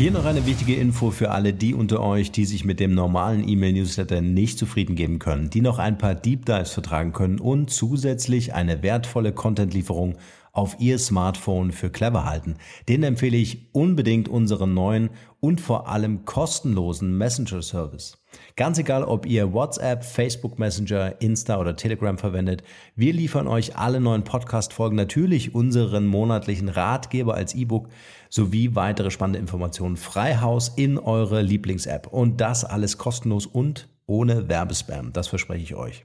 [0.00, 3.46] Hier noch eine wichtige Info für alle die unter euch, die sich mit dem normalen
[3.46, 8.54] E-Mail-Newsletter nicht zufrieden geben können, die noch ein paar Deep Dives vertragen können und zusätzlich
[8.54, 10.16] eine wertvolle Content-Lieferung
[10.52, 12.56] auf Ihr Smartphone für clever halten.
[12.88, 18.19] Den empfehle ich unbedingt unseren neuen und vor allem kostenlosen Messenger-Service.
[18.56, 22.62] Ganz egal, ob ihr WhatsApp, Facebook Messenger, Insta oder Telegram verwendet,
[22.94, 27.88] wir liefern euch alle neuen Podcast-Folgen, natürlich unseren monatlichen Ratgeber als E-Book
[28.28, 32.06] sowie weitere spannende Informationen frei Haus in eure Lieblings-App.
[32.06, 35.12] Und das alles kostenlos und ohne Werbespam.
[35.12, 36.04] Das verspreche ich euch.